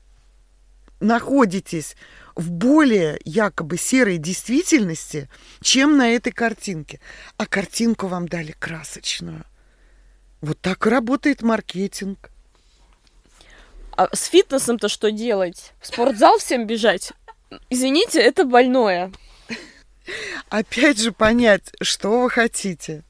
находитесь 1.00 1.96
в 2.38 2.52
более 2.52 3.20
якобы 3.26 3.78
серой 3.78 4.20
действительности, 4.20 5.28
чем 5.62 5.98
на 5.98 6.12
этой 6.12 6.32
картинке. 6.32 7.02
А 7.36 7.48
картинку 7.48 8.08
вам 8.08 8.28
дали 8.28 8.52
красочную. 8.52 9.44
Вот 10.40 10.62
так 10.62 10.86
и 10.86 10.90
работает 10.90 11.42
маркетинг. 11.42 12.30
А 13.92 14.16
с 14.16 14.26
фитнесом-то 14.26 14.88
что 14.88 15.12
делать? 15.12 15.74
В 15.82 15.88
спортзал 15.88 16.38
всем 16.38 16.68
бежать? 16.68 17.12
Извините, 17.72 18.22
это 18.22 18.46
больное. 18.46 19.12
Опять 20.50 21.00
же 21.00 21.12
понять, 21.12 21.72
что 21.82 22.22
вы 22.22 22.30
хотите. 22.30 23.04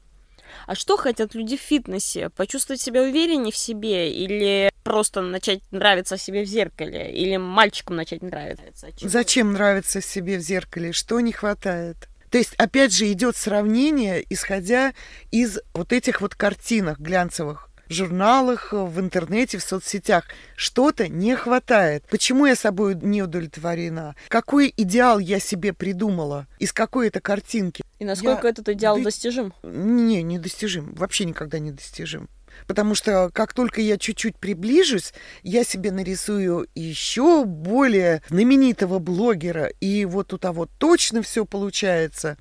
А 0.66 0.74
что 0.74 0.96
хотят 0.96 1.34
люди 1.34 1.58
в 1.58 1.60
фитнесе? 1.60 2.30
Почувствовать 2.30 2.80
себя 2.80 3.02
увереннее 3.02 3.52
в 3.52 3.56
себе 3.56 4.10
или 4.10 4.72
просто 4.88 5.20
начать 5.20 5.60
нравиться 5.70 6.16
себе 6.16 6.44
в 6.44 6.46
зеркале? 6.46 7.12
Или 7.12 7.36
мальчикам 7.36 7.96
начать 7.96 8.22
нравиться? 8.22 8.64
Зачем 9.02 9.52
нравиться 9.52 10.00
себе 10.00 10.38
в 10.38 10.40
зеркале? 10.40 10.92
Что 10.92 11.20
не 11.20 11.32
хватает? 11.32 12.08
То 12.30 12.38
есть, 12.38 12.54
опять 12.54 12.92
же, 12.92 13.10
идет 13.12 13.36
сравнение, 13.36 14.24
исходя 14.30 14.94
из 15.30 15.60
вот 15.74 15.92
этих 15.92 16.20
вот 16.20 16.34
картинок 16.34 16.98
глянцевых 16.98 17.68
журналах, 17.90 18.72
в 18.72 19.00
интернете, 19.00 19.58
в 19.58 19.62
соцсетях. 19.62 20.24
Что-то 20.56 21.08
не 21.08 21.36
хватает. 21.36 22.04
Почему 22.10 22.46
я 22.46 22.54
собой 22.54 22.94
не 22.94 23.22
удовлетворена? 23.22 24.14
Какой 24.28 24.72
идеал 24.76 25.18
я 25.18 25.38
себе 25.38 25.72
придумала? 25.72 26.46
Из 26.58 26.72
какой 26.72 27.08
это 27.08 27.20
картинки? 27.20 27.82
И 27.98 28.04
насколько 28.04 28.46
я... 28.46 28.50
этот 28.50 28.68
идеал 28.68 28.98
да... 28.98 29.04
достижим? 29.04 29.52
Не, 29.62 30.22
не 30.22 30.38
достижим. 30.38 30.94
Вообще 30.94 31.24
никогда 31.24 31.58
не 31.58 31.72
достижим. 31.72 32.28
Потому 32.68 32.94
что 32.94 33.30
как 33.32 33.54
только 33.54 33.80
я 33.80 33.96
чуть-чуть 33.96 34.36
приближусь, 34.36 35.14
я 35.42 35.64
себе 35.64 35.90
нарисую 35.90 36.68
еще 36.74 37.44
более 37.44 38.22
знаменитого 38.28 38.98
блогера. 38.98 39.70
И 39.80 40.04
вот 40.04 40.32
у 40.34 40.38
того 40.38 40.68
точно 40.78 41.22
все 41.22 41.46
получается. 41.46 42.36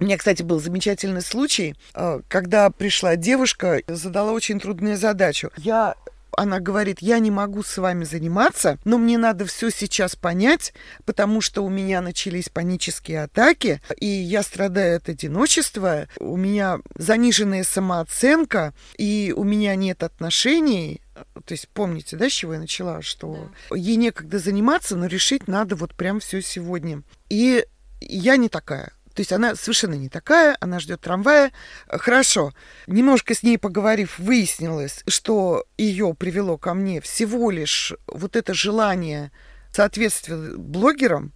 У 0.00 0.04
меня, 0.04 0.16
кстати, 0.16 0.42
был 0.42 0.58
замечательный 0.60 1.22
случай, 1.22 1.74
э, 1.94 2.20
когда 2.28 2.70
пришла 2.70 3.16
девушка, 3.16 3.82
задала 3.88 4.32
очень 4.32 4.58
трудную 4.58 4.96
задачу. 4.96 5.50
Я 5.58 5.96
она 6.36 6.60
говорит, 6.60 6.98
я 7.00 7.18
не 7.18 7.30
могу 7.30 7.62
с 7.62 7.78
вами 7.78 8.04
заниматься, 8.04 8.78
но 8.84 8.98
мне 8.98 9.18
надо 9.18 9.46
все 9.46 9.70
сейчас 9.70 10.16
понять, 10.16 10.72
потому 11.04 11.40
что 11.40 11.62
у 11.64 11.68
меня 11.68 12.00
начались 12.00 12.48
панические 12.48 13.24
атаки, 13.24 13.80
и 13.96 14.06
я 14.06 14.42
страдаю 14.42 14.96
от 14.96 15.08
одиночества, 15.08 16.08
у 16.18 16.36
меня 16.36 16.78
заниженная 16.94 17.64
самооценка, 17.64 18.74
и 18.96 19.32
у 19.36 19.44
меня 19.44 19.74
нет 19.74 20.02
отношений, 20.02 21.00
то 21.34 21.52
есть 21.52 21.68
помните, 21.68 22.16
да, 22.16 22.28
с 22.28 22.32
чего 22.32 22.54
я 22.54 22.60
начала, 22.60 23.02
что 23.02 23.50
да. 23.70 23.76
ей 23.76 23.96
некогда 23.96 24.38
заниматься, 24.38 24.96
но 24.96 25.06
решить 25.06 25.48
надо 25.48 25.76
вот 25.76 25.94
прям 25.94 26.20
все 26.20 26.42
сегодня. 26.42 27.02
И 27.28 27.64
я 28.00 28.36
не 28.36 28.48
такая. 28.48 28.92
То 29.18 29.22
есть 29.22 29.32
она 29.32 29.56
совершенно 29.56 29.94
не 29.94 30.08
такая, 30.08 30.56
она 30.60 30.78
ждет 30.78 31.00
трамвая. 31.00 31.50
Хорошо. 31.88 32.54
Немножко 32.86 33.34
с 33.34 33.42
ней 33.42 33.58
поговорив, 33.58 34.16
выяснилось, 34.20 35.02
что 35.08 35.64
ее 35.76 36.14
привело 36.14 36.56
ко 36.56 36.72
мне 36.72 37.00
всего 37.00 37.50
лишь 37.50 37.94
вот 38.06 38.36
это 38.36 38.54
желание 38.54 39.32
соответствия 39.72 40.36
блогерам. 40.56 41.32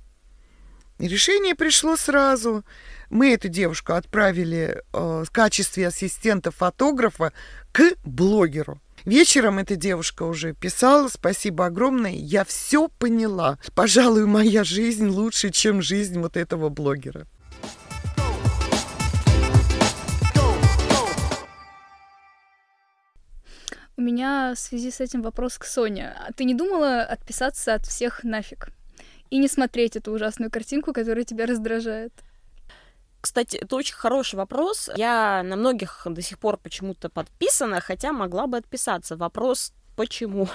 И 1.00 1.08
решение 1.08 1.56
пришло 1.56 1.96
сразу. 1.96 2.64
Мы 3.10 3.32
эту 3.32 3.48
девушку 3.48 3.94
отправили 3.94 4.80
э, 4.92 5.24
в 5.26 5.30
качестве 5.32 5.88
ассистента 5.88 6.52
фотографа 6.52 7.32
к 7.72 7.96
блогеру. 8.04 8.80
Вечером 9.04 9.58
эта 9.58 9.74
девушка 9.74 10.22
уже 10.22 10.54
писала, 10.54 11.08
спасибо 11.08 11.66
огромное, 11.66 12.12
я 12.12 12.44
все 12.44 12.86
поняла. 12.86 13.58
Пожалуй, 13.74 14.26
моя 14.26 14.62
жизнь 14.62 15.08
лучше, 15.08 15.50
чем 15.50 15.82
жизнь 15.82 16.20
вот 16.20 16.36
этого 16.36 16.68
блогера. 16.68 17.26
У 23.96 24.00
меня 24.00 24.54
в 24.54 24.58
связи 24.58 24.90
с 24.90 25.00
этим 25.00 25.22
вопрос 25.22 25.58
к 25.58 25.64
Соне. 25.64 26.14
А 26.18 26.32
ты 26.32 26.44
не 26.44 26.54
думала 26.54 27.02
отписаться 27.02 27.74
от 27.74 27.84
всех 27.86 28.24
нафиг? 28.24 28.68
И 29.30 29.38
не 29.38 29.48
смотреть 29.48 29.96
эту 29.96 30.12
ужасную 30.12 30.50
картинку, 30.50 30.92
которая 30.92 31.24
тебя 31.24 31.46
раздражает? 31.46 32.12
Кстати, 33.20 33.56
это 33.56 33.76
очень 33.76 33.94
хороший 33.94 34.36
вопрос. 34.36 34.90
Я 34.96 35.42
на 35.44 35.56
многих 35.56 36.06
до 36.06 36.22
сих 36.22 36.38
пор 36.38 36.56
почему-то 36.56 37.08
подписана, 37.08 37.80
хотя 37.80 38.12
могла 38.12 38.46
бы 38.46 38.56
отписаться. 38.56 39.16
Вопрос, 39.16 39.72
почему? 39.96 40.48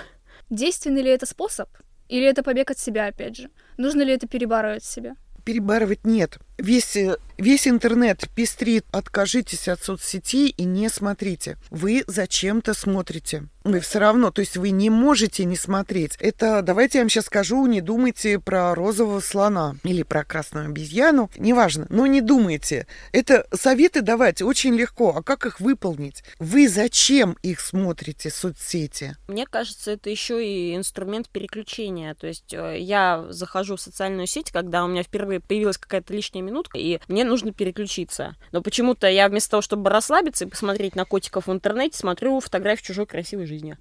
Действенный 0.49 1.01
ли 1.01 1.09
это 1.09 1.25
способ? 1.25 1.69
Или 2.09 2.25
это 2.25 2.43
побег 2.43 2.71
от 2.71 2.79
себя, 2.79 3.07
опять 3.07 3.37
же? 3.37 3.49
Нужно 3.77 4.01
ли 4.01 4.13
это 4.13 4.27
перебарывать 4.27 4.83
себя? 4.83 5.15
Перебарывать 5.45 6.05
нет. 6.05 6.39
Весь 6.57 6.97
Весь 7.37 7.67
интернет 7.67 8.27
пестрит. 8.33 8.83
Откажитесь 8.91 9.67
от 9.67 9.83
соцсетей 9.83 10.49
и 10.49 10.63
не 10.63 10.89
смотрите. 10.89 11.57
Вы 11.69 12.03
зачем-то 12.07 12.73
смотрите. 12.73 13.43
Вы 13.63 13.81
все 13.81 13.99
равно, 13.99 14.31
то 14.31 14.39
есть 14.39 14.55
вы 14.55 14.69
не 14.69 14.89
можете 14.89 15.43
не 15.43 15.57
смотреть. 15.57 16.15
Это, 16.21 16.61
давайте 16.61 16.99
я 16.99 17.03
вам 17.03 17.09
сейчас 17.09 17.25
скажу, 17.25 17.65
не 17.65 17.81
думайте 17.81 18.39
про 18.39 18.73
розового 18.73 19.19
слона 19.19 19.75
или 19.83 20.03
про 20.03 20.23
красную 20.23 20.67
обезьяну, 20.67 21.29
неважно, 21.37 21.85
но 21.89 22.07
не 22.07 22.21
думайте. 22.21 22.87
Это 23.11 23.45
советы 23.53 24.01
давать 24.01 24.41
очень 24.41 24.73
легко, 24.73 25.13
а 25.17 25.21
как 25.21 25.45
их 25.45 25.59
выполнить? 25.59 26.23
Вы 26.39 26.69
зачем 26.69 27.37
их 27.43 27.59
смотрите, 27.59 28.29
соцсети? 28.29 29.17
Мне 29.27 29.45
кажется, 29.45 29.91
это 29.91 30.09
еще 30.09 30.43
и 30.43 30.73
инструмент 30.73 31.27
переключения. 31.27 32.15
То 32.15 32.27
есть 32.27 32.53
э, 32.53 32.79
я 32.79 33.25
захожу 33.29 33.75
в 33.75 33.81
социальную 33.81 34.27
сеть, 34.27 34.49
когда 34.51 34.85
у 34.85 34.87
меня 34.87 35.03
впервые 35.03 35.41
появилась 35.41 35.77
какая-то 35.77 36.13
лишняя 36.13 36.41
минутка, 36.47 36.77
и 36.77 36.99
мне 37.07 37.23
нужно 37.23 37.53
переключиться. 37.53 38.35
Но 38.51 38.61
почему-то 38.61 39.07
я 39.07 39.29
вместо 39.29 39.51
того, 39.51 39.61
чтобы 39.61 39.89
расслабиться 39.89 40.45
и 40.45 40.49
посмотреть 40.49 40.95
на 40.95 41.05
котиков 41.05 41.47
в 41.47 41.51
интернете, 41.51 41.97
смотрю 41.97 42.39
фотографии 42.39 42.83
чужой 42.83 43.05
красивой 43.05 43.45
жизни. 43.45 43.77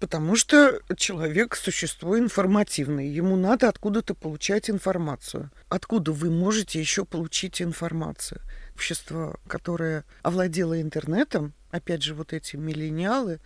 Потому 0.00 0.34
что 0.34 0.80
человек– 0.96 1.54
существо 1.56 2.18
информативное. 2.18 3.04
Ему 3.04 3.36
надо 3.36 3.68
откуда-то 3.68 4.14
получать 4.14 4.68
информацию. 4.68 5.52
Откуда 5.68 6.10
вы 6.10 6.30
можете 6.30 6.80
еще 6.80 7.04
получить 7.04 7.62
информацию? 7.62 8.40
Общество, 8.74 9.38
которое 9.46 10.04
овладело 10.22 10.80
интернетом, 10.80 11.54
опять 11.70 12.02
же, 12.02 12.14
вот 12.14 12.32
эти 12.32 12.56
миллениалы 12.56 13.38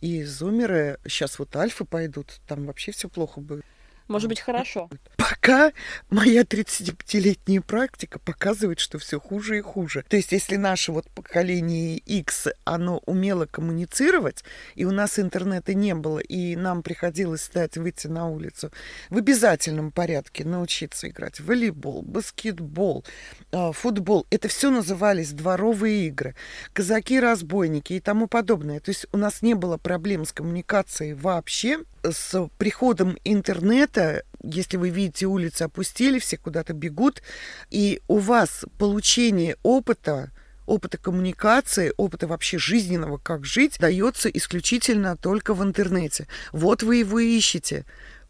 и 0.00 0.22
зумеры, 0.22 1.00
сейчас 1.04 1.40
вот 1.40 1.56
альфы 1.56 1.84
пойдут, 1.84 2.40
там 2.46 2.66
вообще 2.66 2.92
все 2.92 3.08
плохо 3.08 3.40
будет. 3.40 3.64
Может 4.08 4.30
быть, 4.30 4.40
хорошо. 4.40 4.88
Пока 5.16 5.72
моя 6.08 6.42
35-летняя 6.42 7.60
практика 7.60 8.18
показывает, 8.18 8.80
что 8.80 8.98
все 8.98 9.20
хуже 9.20 9.58
и 9.58 9.60
хуже. 9.60 10.04
То 10.08 10.16
есть, 10.16 10.32
если 10.32 10.56
наше 10.56 10.92
вот 10.92 11.08
поколение 11.10 11.98
X, 11.98 12.48
оно 12.64 13.02
умело 13.04 13.44
коммуницировать, 13.44 14.44
и 14.74 14.86
у 14.86 14.90
нас 14.90 15.18
интернета 15.18 15.74
не 15.74 15.94
было, 15.94 16.20
и 16.20 16.56
нам 16.56 16.82
приходилось 16.82 17.42
стать, 17.42 17.76
выйти 17.76 18.06
на 18.06 18.28
улицу, 18.28 18.72
в 19.10 19.18
обязательном 19.18 19.90
порядке 19.90 20.44
научиться 20.44 21.08
играть 21.08 21.40
в 21.40 21.44
волейбол, 21.44 22.02
баскетбол, 22.02 23.04
а, 23.52 23.72
футбол. 23.72 24.26
Это 24.30 24.48
все 24.48 24.70
назывались 24.70 25.32
дворовые 25.32 26.06
игры, 26.06 26.34
казаки-разбойники 26.72 27.92
и 27.92 28.00
тому 28.00 28.26
подобное. 28.26 28.80
То 28.80 28.90
есть, 28.90 29.06
у 29.12 29.18
нас 29.18 29.42
не 29.42 29.52
было 29.52 29.76
проблем 29.76 30.24
с 30.24 30.32
коммуникацией 30.32 31.12
вообще, 31.12 31.80
с 32.12 32.48
приходом 32.58 33.16
интернета, 33.24 34.24
если 34.42 34.76
вы 34.76 34.90
видите, 34.90 35.26
улицы 35.26 35.62
опустили, 35.62 36.18
все 36.18 36.36
куда-то 36.36 36.72
бегут, 36.72 37.22
и 37.70 38.00
у 38.08 38.18
вас 38.18 38.64
получение 38.78 39.56
опыта, 39.62 40.30
опыта 40.66 40.98
коммуникации, 40.98 41.92
опыта 41.96 42.26
вообще 42.26 42.58
жизненного, 42.58 43.18
как 43.18 43.44
жить, 43.44 43.78
дается 43.78 44.28
исключительно 44.28 45.16
только 45.16 45.54
в 45.54 45.62
интернете. 45.62 46.26
Вот 46.52 46.82
вы 46.82 46.96
его 46.96 47.18
ищете. 47.18 47.84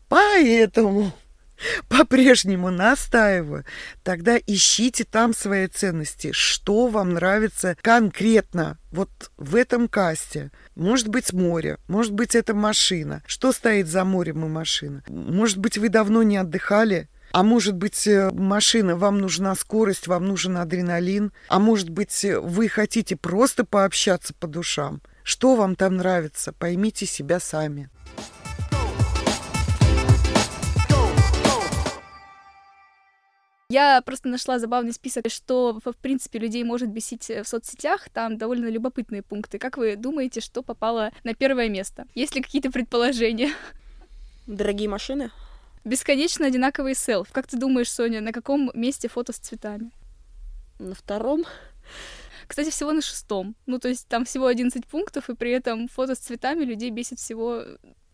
Поэтому 0.09 1.13
по-прежнему 1.89 2.71
настаиваю, 2.71 3.65
тогда 4.03 4.39
ищите 4.39 5.05
там 5.05 5.35
свои 5.35 5.67
ценности, 5.67 6.33
что 6.33 6.89
вам 6.89 7.15
нравится 7.15 7.77
конкретно 7.81 8.79
вот 8.91 9.11
в 9.37 9.55
этом 9.55 9.89
касте. 9.89 10.51
Может 10.75 11.09
быть 11.09 11.33
море, 11.33 11.79
может 11.89 12.13
быть 12.13 12.35
это 12.35 12.55
машина. 12.55 13.23
Что 13.27 13.53
стоит 13.53 13.89
за 13.89 14.05
морем 14.05 14.45
и 14.45 14.49
машина? 14.49 15.03
Может 15.09 15.59
быть 15.59 15.79
вы 15.79 15.89
давно 15.89 16.23
не 16.23 16.37
отдыхали, 16.37 17.09
а 17.31 17.43
может 17.43 17.77
быть, 17.77 18.07
э, 18.07 18.31
машина, 18.33 18.97
вам 18.97 19.19
нужна 19.19 19.55
скорость, 19.55 20.07
вам 20.07 20.27
нужен 20.27 20.57
адреналин. 20.57 21.33
А 21.49 21.59
может 21.59 21.91
быть, 21.91 22.25
э, 22.25 22.41
вы 22.41 22.69
хотите 22.69 23.17
просто 23.17 23.65
пообщаться 23.65 24.33
по 24.33 24.47
душам. 24.47 25.03
Что 25.25 25.55
вам 25.55 25.77
там 25.77 25.99
нравится? 25.99 26.53
Поймите 26.53 27.05
себя 27.05 27.39
сами. 27.39 27.91
Я 33.71 34.01
просто 34.01 34.29
нашла 34.29 34.59
забавный 34.59 34.95
список, 34.95 35.29
что, 35.29 35.79
в 35.85 35.93
принципе, 35.99 36.39
людей 36.39 36.65
может 36.65 36.89
бесить 36.89 37.29
э, 37.29 37.43
в 37.43 37.49
соцсетях. 37.49 38.09
Там 38.09 38.39
довольно 38.39 38.71
любопытные 38.71 39.23
пункты. 39.23 39.59
Как 39.59 39.77
вы 39.77 39.95
думаете, 39.95 40.41
что 40.41 40.63
попало 40.63 41.13
на 41.23 41.35
первое 41.35 41.69
место? 41.69 42.07
Есть 42.15 42.35
ли 42.35 42.41
какие-то 42.41 42.71
предположения? 42.71 43.53
Дорогие 44.47 44.89
машины? 44.89 45.31
Бесконечно 45.85 46.47
одинаковые 46.47 46.95
селфи. 46.95 47.31
Как 47.31 47.47
ты 47.47 47.59
думаешь, 47.59 47.93
Соня, 47.93 48.23
на 48.23 48.33
каком 48.33 48.71
месте 48.73 49.07
фото 49.07 49.35
с 49.35 49.37
цветами? 49.37 49.91
На 50.79 50.95
втором. 50.95 51.45
Кстати, 52.47 52.71
всего 52.71 52.93
на 52.93 53.03
шестом. 53.03 53.55
Ну, 53.67 53.79
то 53.79 53.89
есть 53.89 54.09
там 54.09 54.25
всего 54.25 54.47
11 54.47 54.87
пунктов, 54.87 55.29
и 55.29 55.35
при 55.35 55.51
этом 55.51 55.89
фото 55.89 56.15
с 56.15 56.21
цветами 56.21 56.65
людей 56.65 56.89
бесит 56.89 57.19
всего 57.19 57.65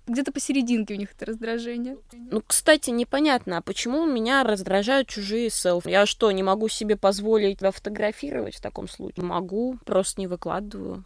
где-то 0.06 0.32
посерединке 0.32 0.94
у 0.94 0.96
них 0.96 1.12
это 1.12 1.26
раздражение. 1.26 1.96
Ну, 2.12 2.42
кстати, 2.46 2.90
непонятно, 2.90 3.58
а 3.58 3.62
почему 3.62 4.06
меня 4.06 4.44
раздражают 4.44 5.08
чужие 5.08 5.50
селфи? 5.50 5.88
Я 5.88 6.06
что, 6.06 6.30
не 6.30 6.42
могу 6.42 6.68
себе 6.68 6.96
позволить 6.96 7.58
тебя 7.58 7.70
фотографировать 7.70 8.56
в 8.56 8.60
таком 8.60 8.88
случае? 8.88 9.24
Могу, 9.24 9.78
просто 9.84 10.20
не 10.20 10.26
выкладываю. 10.26 11.04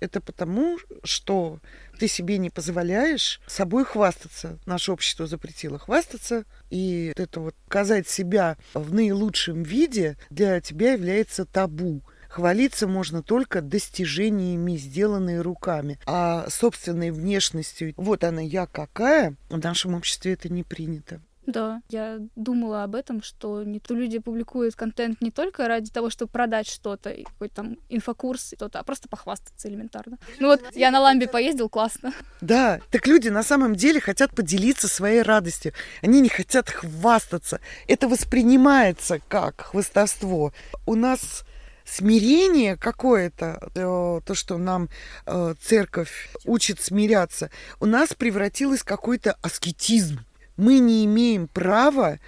Это 0.00 0.20
потому, 0.20 0.78
что 1.02 1.58
ты 1.98 2.06
себе 2.06 2.38
не 2.38 2.50
позволяешь 2.50 3.40
собой 3.46 3.84
хвастаться. 3.84 4.58
Наше 4.64 4.92
общество 4.92 5.26
запретило 5.26 5.78
хвастаться, 5.78 6.44
и 6.70 7.12
это 7.16 7.40
вот 7.40 7.56
показать 7.64 8.08
себя 8.08 8.56
в 8.74 8.94
наилучшем 8.94 9.64
виде 9.64 10.16
для 10.30 10.60
тебя 10.60 10.92
является 10.92 11.44
табу. 11.44 12.02
Хвалиться 12.28 12.86
можно 12.86 13.22
только 13.22 13.62
достижениями, 13.62 14.76
сделанными 14.76 15.38
руками. 15.38 15.98
А 16.06 16.48
собственной 16.50 17.10
внешностью, 17.10 17.94
вот 17.96 18.24
она 18.24 18.40
я 18.40 18.66
какая, 18.66 19.34
в 19.48 19.58
нашем 19.58 19.94
обществе 19.94 20.34
это 20.34 20.48
не 20.48 20.62
принято. 20.62 21.20
Да, 21.48 21.80
я 21.88 22.18
думала 22.36 22.84
об 22.84 22.94
этом, 22.94 23.22
что 23.22 23.62
не 23.62 23.80
то 23.80 23.94
люди 23.94 24.18
публикуют 24.18 24.76
контент 24.76 25.22
не 25.22 25.30
только 25.30 25.66
ради 25.66 25.90
того, 25.90 26.10
чтобы 26.10 26.30
продать 26.30 26.68
что-то, 26.68 27.10
какой-то 27.24 27.54
там 27.54 27.78
инфокурс, 27.88 28.52
что-то, 28.54 28.78
а 28.78 28.82
просто 28.82 29.08
похвастаться 29.08 29.66
элементарно. 29.68 30.18
Ну 30.40 30.48
вот, 30.48 30.60
я 30.74 30.90
на 30.90 31.00
ламбе 31.00 31.26
поездил, 31.26 31.70
классно. 31.70 32.12
Да, 32.42 32.80
так 32.90 33.06
люди 33.06 33.30
на 33.30 33.42
самом 33.42 33.76
деле 33.76 33.98
хотят 33.98 34.32
поделиться 34.32 34.88
своей 34.88 35.22
радостью. 35.22 35.72
Они 36.02 36.20
не 36.20 36.28
хотят 36.28 36.68
хвастаться. 36.68 37.60
Это 37.86 38.08
воспринимается 38.08 39.18
как 39.26 39.62
хвастовство. 39.62 40.52
У 40.84 40.96
нас 40.96 41.46
смирение 41.88 42.76
какое-то, 42.76 43.70
э, 43.74 44.20
то, 44.24 44.34
что 44.34 44.58
нам 44.58 44.88
э, 45.26 45.54
церковь 45.60 46.30
учит 46.44 46.80
смиряться, 46.80 47.50
у 47.80 47.86
нас 47.86 48.14
превратилось 48.14 48.80
в 48.80 48.84
какой-то 48.84 49.36
аскетизм. 49.42 50.20
Мы 50.56 50.78
не 50.78 51.04
имеем 51.04 51.48
права 51.48 52.18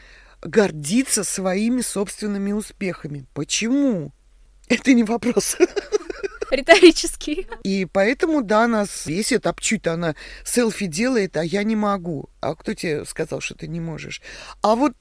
гордиться 0.42 1.24
своими 1.24 1.82
собственными 1.82 2.52
успехами. 2.52 3.26
Почему? 3.34 4.12
Это 4.68 4.92
не 4.94 5.04
вопрос. 5.04 5.56
Риторический. 6.50 7.46
И 7.62 7.84
поэтому, 7.84 8.42
да, 8.42 8.66
нас 8.66 9.06
бесит, 9.06 9.46
а 9.46 9.54
чуть 9.58 9.86
она 9.86 10.14
селфи 10.44 10.86
делает, 10.86 11.36
а 11.36 11.44
я 11.44 11.62
не 11.62 11.76
могу. 11.76 12.28
А 12.40 12.54
кто 12.54 12.74
тебе 12.74 13.04
сказал, 13.04 13.40
что 13.40 13.54
ты 13.54 13.68
не 13.68 13.80
можешь? 13.80 14.22
А 14.62 14.74
вот 14.74 14.94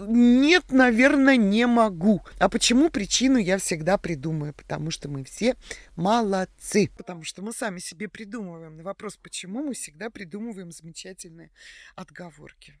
нет, 0.00 0.64
наверное, 0.70 1.36
не 1.36 1.66
могу. 1.66 2.22
А 2.38 2.48
почему 2.48 2.90
причину 2.90 3.38
я 3.38 3.58
всегда 3.58 3.98
придумаю? 3.98 4.54
Потому 4.54 4.90
что 4.90 5.08
мы 5.08 5.24
все 5.24 5.56
молодцы. 5.96 6.90
Потому 6.96 7.24
что 7.24 7.42
мы 7.42 7.52
сами 7.52 7.78
себе 7.78 8.08
придумываем. 8.08 8.76
На 8.76 8.82
вопрос, 8.82 9.16
почему, 9.16 9.62
мы 9.62 9.74
всегда 9.74 10.10
придумываем 10.10 10.70
замечательные 10.72 11.50
отговорки. 11.96 12.74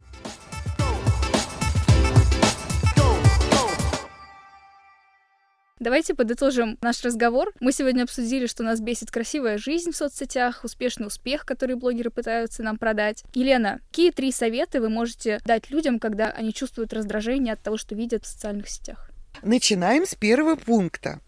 Давайте 5.82 6.14
подытожим 6.14 6.78
наш 6.80 7.02
разговор. 7.02 7.50
Мы 7.58 7.72
сегодня 7.72 8.04
обсудили, 8.04 8.46
что 8.46 8.62
нас 8.62 8.78
бесит 8.78 9.10
красивая 9.10 9.58
жизнь 9.58 9.90
в 9.90 9.96
соцсетях, 9.96 10.60
успешный 10.62 11.08
успех, 11.08 11.44
который 11.44 11.74
блогеры 11.74 12.10
пытаются 12.10 12.62
нам 12.62 12.78
продать. 12.78 13.24
Елена, 13.34 13.80
какие 13.90 14.12
три 14.12 14.30
совета 14.30 14.80
вы 14.80 14.90
можете 14.90 15.40
дать 15.44 15.70
людям, 15.70 15.98
когда 15.98 16.28
они 16.28 16.54
чувствуют 16.54 16.92
раздражение 16.92 17.54
от 17.54 17.64
того, 17.64 17.78
что 17.78 17.96
видят 17.96 18.24
в 18.24 18.28
социальных 18.28 18.68
сетях? 18.68 19.10
Начинаем 19.42 20.06
с 20.06 20.14
первого 20.14 20.54
пункта. 20.54 21.18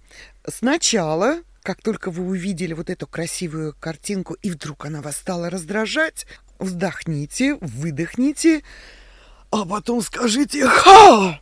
Сначала 0.47 1.39
как 1.65 1.83
только 1.83 2.13
вы 2.13 2.25
увидели 2.25 2.75
вот 2.75 2.91
эту 2.91 3.09
красивую 3.09 3.75
картинку, 3.81 4.35
и 4.35 4.51
вдруг 4.51 4.87
она 4.87 5.03
вас 5.03 5.17
стала 5.17 5.51
раздражать, 5.51 6.27
вздохните, 6.61 7.57
выдохните, 7.61 8.63
а 9.51 9.65
потом 9.65 10.01
скажите 10.01 10.65
«Ха!» 10.65 11.41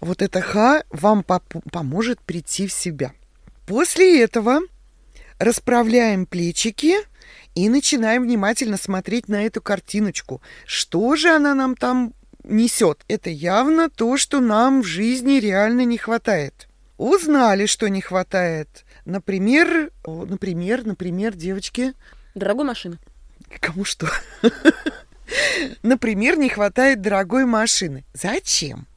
Вот 0.00 0.22
это 0.22 0.40
ха 0.40 0.84
вам 0.90 1.24
поможет 1.24 2.20
прийти 2.20 2.66
в 2.66 2.72
себя. 2.72 3.12
После 3.66 4.22
этого 4.22 4.60
расправляем 5.38 6.26
плечики 6.26 6.94
и 7.54 7.68
начинаем 7.68 8.22
внимательно 8.22 8.76
смотреть 8.76 9.28
на 9.28 9.44
эту 9.44 9.60
картиночку. 9.60 10.40
Что 10.64 11.16
же 11.16 11.30
она 11.30 11.54
нам 11.54 11.76
там 11.76 12.14
несет? 12.44 13.04
Это 13.08 13.30
явно 13.30 13.90
то, 13.90 14.16
что 14.16 14.40
нам 14.40 14.82
в 14.82 14.86
жизни 14.86 15.40
реально 15.40 15.84
не 15.84 15.98
хватает. 15.98 16.68
Узнали, 16.96 17.66
что 17.66 17.88
не 17.88 18.00
хватает. 18.00 18.84
Например, 19.04 19.90
например, 20.06 20.84
например, 20.84 21.34
девочки. 21.34 21.94
Дорогой 22.34 22.66
машины. 22.66 22.98
Кому 23.60 23.84
что? 23.84 24.08
Например, 25.82 26.38
не 26.38 26.48
хватает 26.48 27.00
дорогой 27.00 27.44
машины. 27.44 28.04
Зачем? 28.14 28.87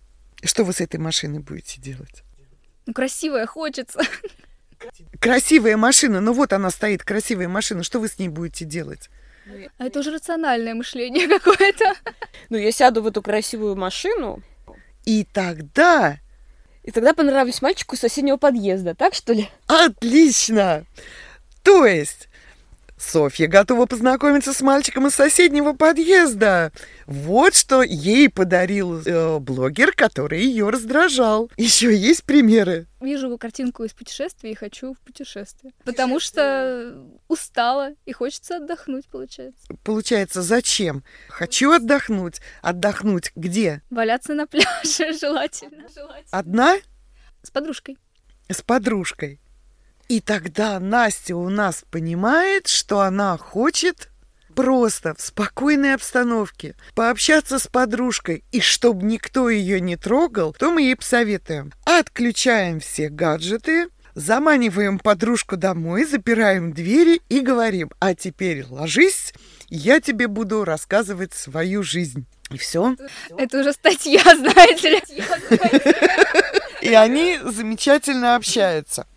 Что 0.43 0.63
вы 0.63 0.73
с 0.73 0.81
этой 0.81 0.99
машиной 0.99 1.39
будете 1.39 1.79
делать? 1.79 2.23
Ну, 2.85 2.93
красивая 2.93 3.45
хочется. 3.45 4.01
Красивая 5.19 5.77
машина, 5.77 6.21
ну 6.21 6.33
вот 6.33 6.53
она 6.53 6.71
стоит, 6.71 7.03
красивая 7.03 7.47
машина, 7.47 7.83
что 7.83 7.99
вы 7.99 8.07
с 8.07 8.17
ней 8.17 8.29
будете 8.29 8.65
делать? 8.65 9.09
А 9.77 9.85
это 9.85 9.99
уже 9.99 10.11
рациональное 10.11 10.73
мышление 10.73 11.27
какое-то. 11.27 11.93
Ну, 12.49 12.57
я 12.57 12.71
сяду 12.71 13.01
в 13.01 13.07
эту 13.07 13.21
красивую 13.21 13.75
машину. 13.75 14.41
И 15.05 15.25
тогда... 15.31 16.19
И 16.83 16.89
тогда 16.89 17.13
понравлюсь 17.13 17.61
мальчику 17.61 17.95
из 17.95 17.99
соседнего 17.99 18.37
подъезда, 18.37 18.95
так 18.95 19.13
что 19.13 19.33
ли? 19.33 19.47
Отлично! 19.67 20.85
То 21.61 21.85
есть 21.85 22.27
Софья 23.01 23.47
готова 23.47 23.87
познакомиться 23.87 24.53
с 24.53 24.61
мальчиком 24.61 25.07
из 25.07 25.15
соседнего 25.15 25.73
подъезда. 25.73 26.71
Вот 27.07 27.55
что 27.55 27.81
ей 27.81 28.29
подарил 28.29 29.01
э, 29.01 29.39
блогер, 29.39 29.91
который 29.91 30.41
ее 30.43 30.69
раздражал. 30.69 31.49
Еще 31.57 31.95
есть 31.95 32.23
примеры. 32.23 32.87
Вижу 33.01 33.35
картинку 33.39 33.83
из 33.83 33.93
путешествия 33.93 34.51
и 34.51 34.55
хочу 34.55 34.93
в 34.93 34.99
путешествие. 34.99 35.73
Потому 35.83 36.19
что 36.19 36.95
устала 37.27 37.95
и 38.05 38.13
хочется 38.13 38.57
отдохнуть, 38.57 39.07
получается. 39.07 39.59
Получается, 39.83 40.43
зачем? 40.43 41.03
Хочу 41.27 41.71
отдохнуть. 41.71 42.39
Отдохнуть 42.61 43.31
где? 43.35 43.81
Валяться 43.89 44.35
на 44.35 44.45
пляже 44.45 45.13
желательно. 45.19 45.87
Одна? 46.29 46.77
С 47.41 47.49
подружкой. 47.49 47.97
С 48.47 48.61
подружкой. 48.61 49.40
И 50.11 50.19
тогда 50.19 50.77
Настя 50.81 51.37
у 51.37 51.47
нас 51.47 51.85
понимает, 51.89 52.67
что 52.67 52.99
она 52.99 53.37
хочет 53.37 54.09
просто 54.53 55.15
в 55.17 55.21
спокойной 55.21 55.93
обстановке 55.93 56.75
пообщаться 56.95 57.59
с 57.59 57.67
подружкой, 57.67 58.43
и 58.51 58.59
чтобы 58.59 59.05
никто 59.05 59.49
ее 59.49 59.79
не 59.79 59.95
трогал, 59.95 60.51
то 60.51 60.69
мы 60.69 60.81
ей 60.81 60.97
посоветуем. 60.97 61.71
Отключаем 61.85 62.81
все 62.81 63.07
гаджеты, 63.07 63.87
заманиваем 64.13 64.99
подружку 64.99 65.55
домой, 65.55 66.03
запираем 66.03 66.73
двери 66.73 67.21
и 67.29 67.39
говорим, 67.39 67.89
а 67.99 68.13
теперь 68.13 68.65
ложись, 68.69 69.33
я 69.69 70.01
тебе 70.01 70.27
буду 70.27 70.65
рассказывать 70.65 71.33
свою 71.33 71.83
жизнь. 71.83 72.25
И 72.49 72.57
все. 72.57 72.97
Это 73.37 73.61
уже 73.61 73.71
статья, 73.71 74.21
знаете 74.35 74.89
ли. 74.89 75.01
И 76.81 76.93
они 76.93 77.39
замечательно 77.45 78.35
общаются. 78.35 79.07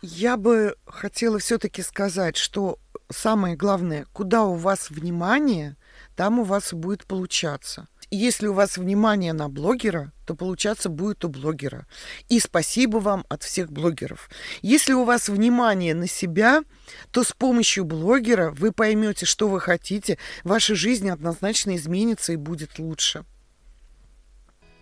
Я 0.00 0.36
бы 0.36 0.76
хотела 0.86 1.40
все-таки 1.40 1.82
сказать, 1.82 2.36
что 2.36 2.78
самое 3.10 3.56
главное, 3.56 4.06
куда 4.12 4.44
у 4.44 4.54
вас 4.54 4.90
внимание, 4.90 5.76
там 6.14 6.38
у 6.38 6.44
вас 6.44 6.72
будет 6.72 7.04
получаться. 7.04 7.88
Если 8.10 8.46
у 8.46 8.52
вас 8.52 8.78
внимание 8.78 9.32
на 9.32 9.48
блогера, 9.48 10.12
то 10.24 10.36
получаться 10.36 10.88
будет 10.88 11.24
у 11.24 11.28
блогера. 11.28 11.86
И 12.28 12.38
спасибо 12.38 12.98
вам 12.98 13.26
от 13.28 13.42
всех 13.42 13.72
блогеров. 13.72 14.30
Если 14.62 14.92
у 14.92 15.04
вас 15.04 15.28
внимание 15.28 15.94
на 15.94 16.06
себя, 16.06 16.62
то 17.10 17.24
с 17.24 17.32
помощью 17.32 17.84
блогера 17.84 18.50
вы 18.50 18.72
поймете, 18.72 19.26
что 19.26 19.48
вы 19.48 19.60
хотите, 19.60 20.16
ваша 20.44 20.74
жизнь 20.76 21.10
однозначно 21.10 21.76
изменится 21.76 22.32
и 22.32 22.36
будет 22.36 22.78
лучше. 22.78 23.24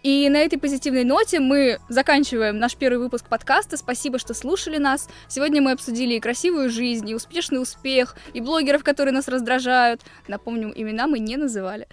И 0.07 0.29
на 0.29 0.37
этой 0.37 0.57
позитивной 0.57 1.03
ноте 1.03 1.41
мы 1.41 1.81
заканчиваем 1.89 2.61
наш 2.61 2.77
первый 2.77 2.99
выпуск 2.99 3.29
подкаста. 3.29 3.77
Спасибо, 3.77 4.21
что 4.21 4.35
слушали 4.35 4.77
нас. 4.77 5.09
Сегодня 5.27 5.61
мы 5.61 5.73
обсудили 5.73 6.15
и 6.15 6.21
красивую 6.21 6.71
жизнь, 6.71 7.11
и 7.11 7.15
успешный 7.17 7.61
успех, 7.61 8.15
и 8.33 8.41
блогеров, 8.41 8.85
которые 8.85 9.13
нас 9.13 9.27
раздражают. 9.27 10.03
Напомним, 10.29 10.73
имена 10.77 11.09
мы 11.09 11.19
не 11.19 11.37
называли. 11.37 11.89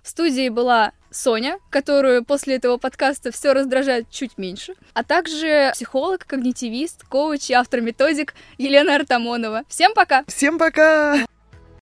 В 0.00 0.08
студии 0.08 0.48
была 0.48 0.92
Соня, 1.10 1.58
которую 1.70 2.24
после 2.24 2.54
этого 2.54 2.76
подкаста 2.76 3.32
все 3.32 3.52
раздражает 3.52 4.08
чуть 4.10 4.38
меньше, 4.38 4.74
а 4.92 5.02
также 5.02 5.72
психолог, 5.72 6.24
когнитивист, 6.26 7.02
коуч 7.02 7.50
и 7.50 7.54
автор 7.54 7.80
методик 7.80 8.34
Елена 8.58 8.94
Артамонова. 8.94 9.64
Всем 9.68 9.92
пока! 9.92 10.22
Всем 10.28 10.56
пока! 10.56 11.26